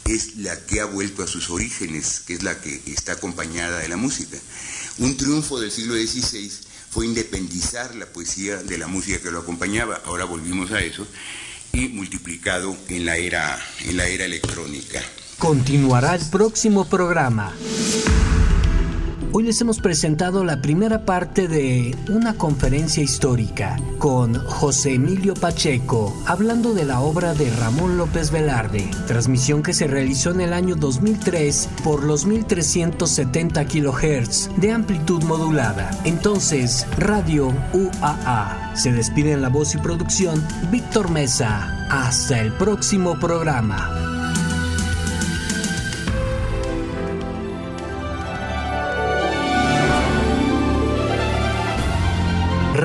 [0.05, 3.89] es la que ha vuelto a sus orígenes, que es la que está acompañada de
[3.89, 4.37] la música.
[4.99, 6.51] Un triunfo del siglo XVI
[6.91, 10.03] fue independizar la poesía de la música que lo acompañaba.
[10.07, 11.07] Ahora volvimos a eso
[11.73, 15.01] y multiplicado en la era, en la era electrónica.
[15.39, 17.55] Continuará el próximo programa.
[19.35, 26.15] Hoy les hemos presentado la primera parte de una conferencia histórica con José Emilio Pacheco,
[26.27, 30.75] hablando de la obra de Ramón López Velarde, transmisión que se realizó en el año
[30.75, 35.91] 2003 por los 1370 kHz de amplitud modulada.
[36.05, 38.77] Entonces, Radio UAA.
[38.77, 41.87] Se despide en la voz y producción Víctor Mesa.
[41.91, 44.12] Hasta el próximo programa.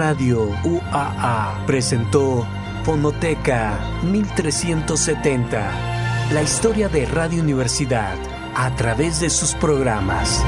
[0.07, 2.47] Radio UAA presentó
[2.85, 8.15] Fonoteca 1370, la historia de Radio Universidad
[8.55, 10.41] a través de sus programas.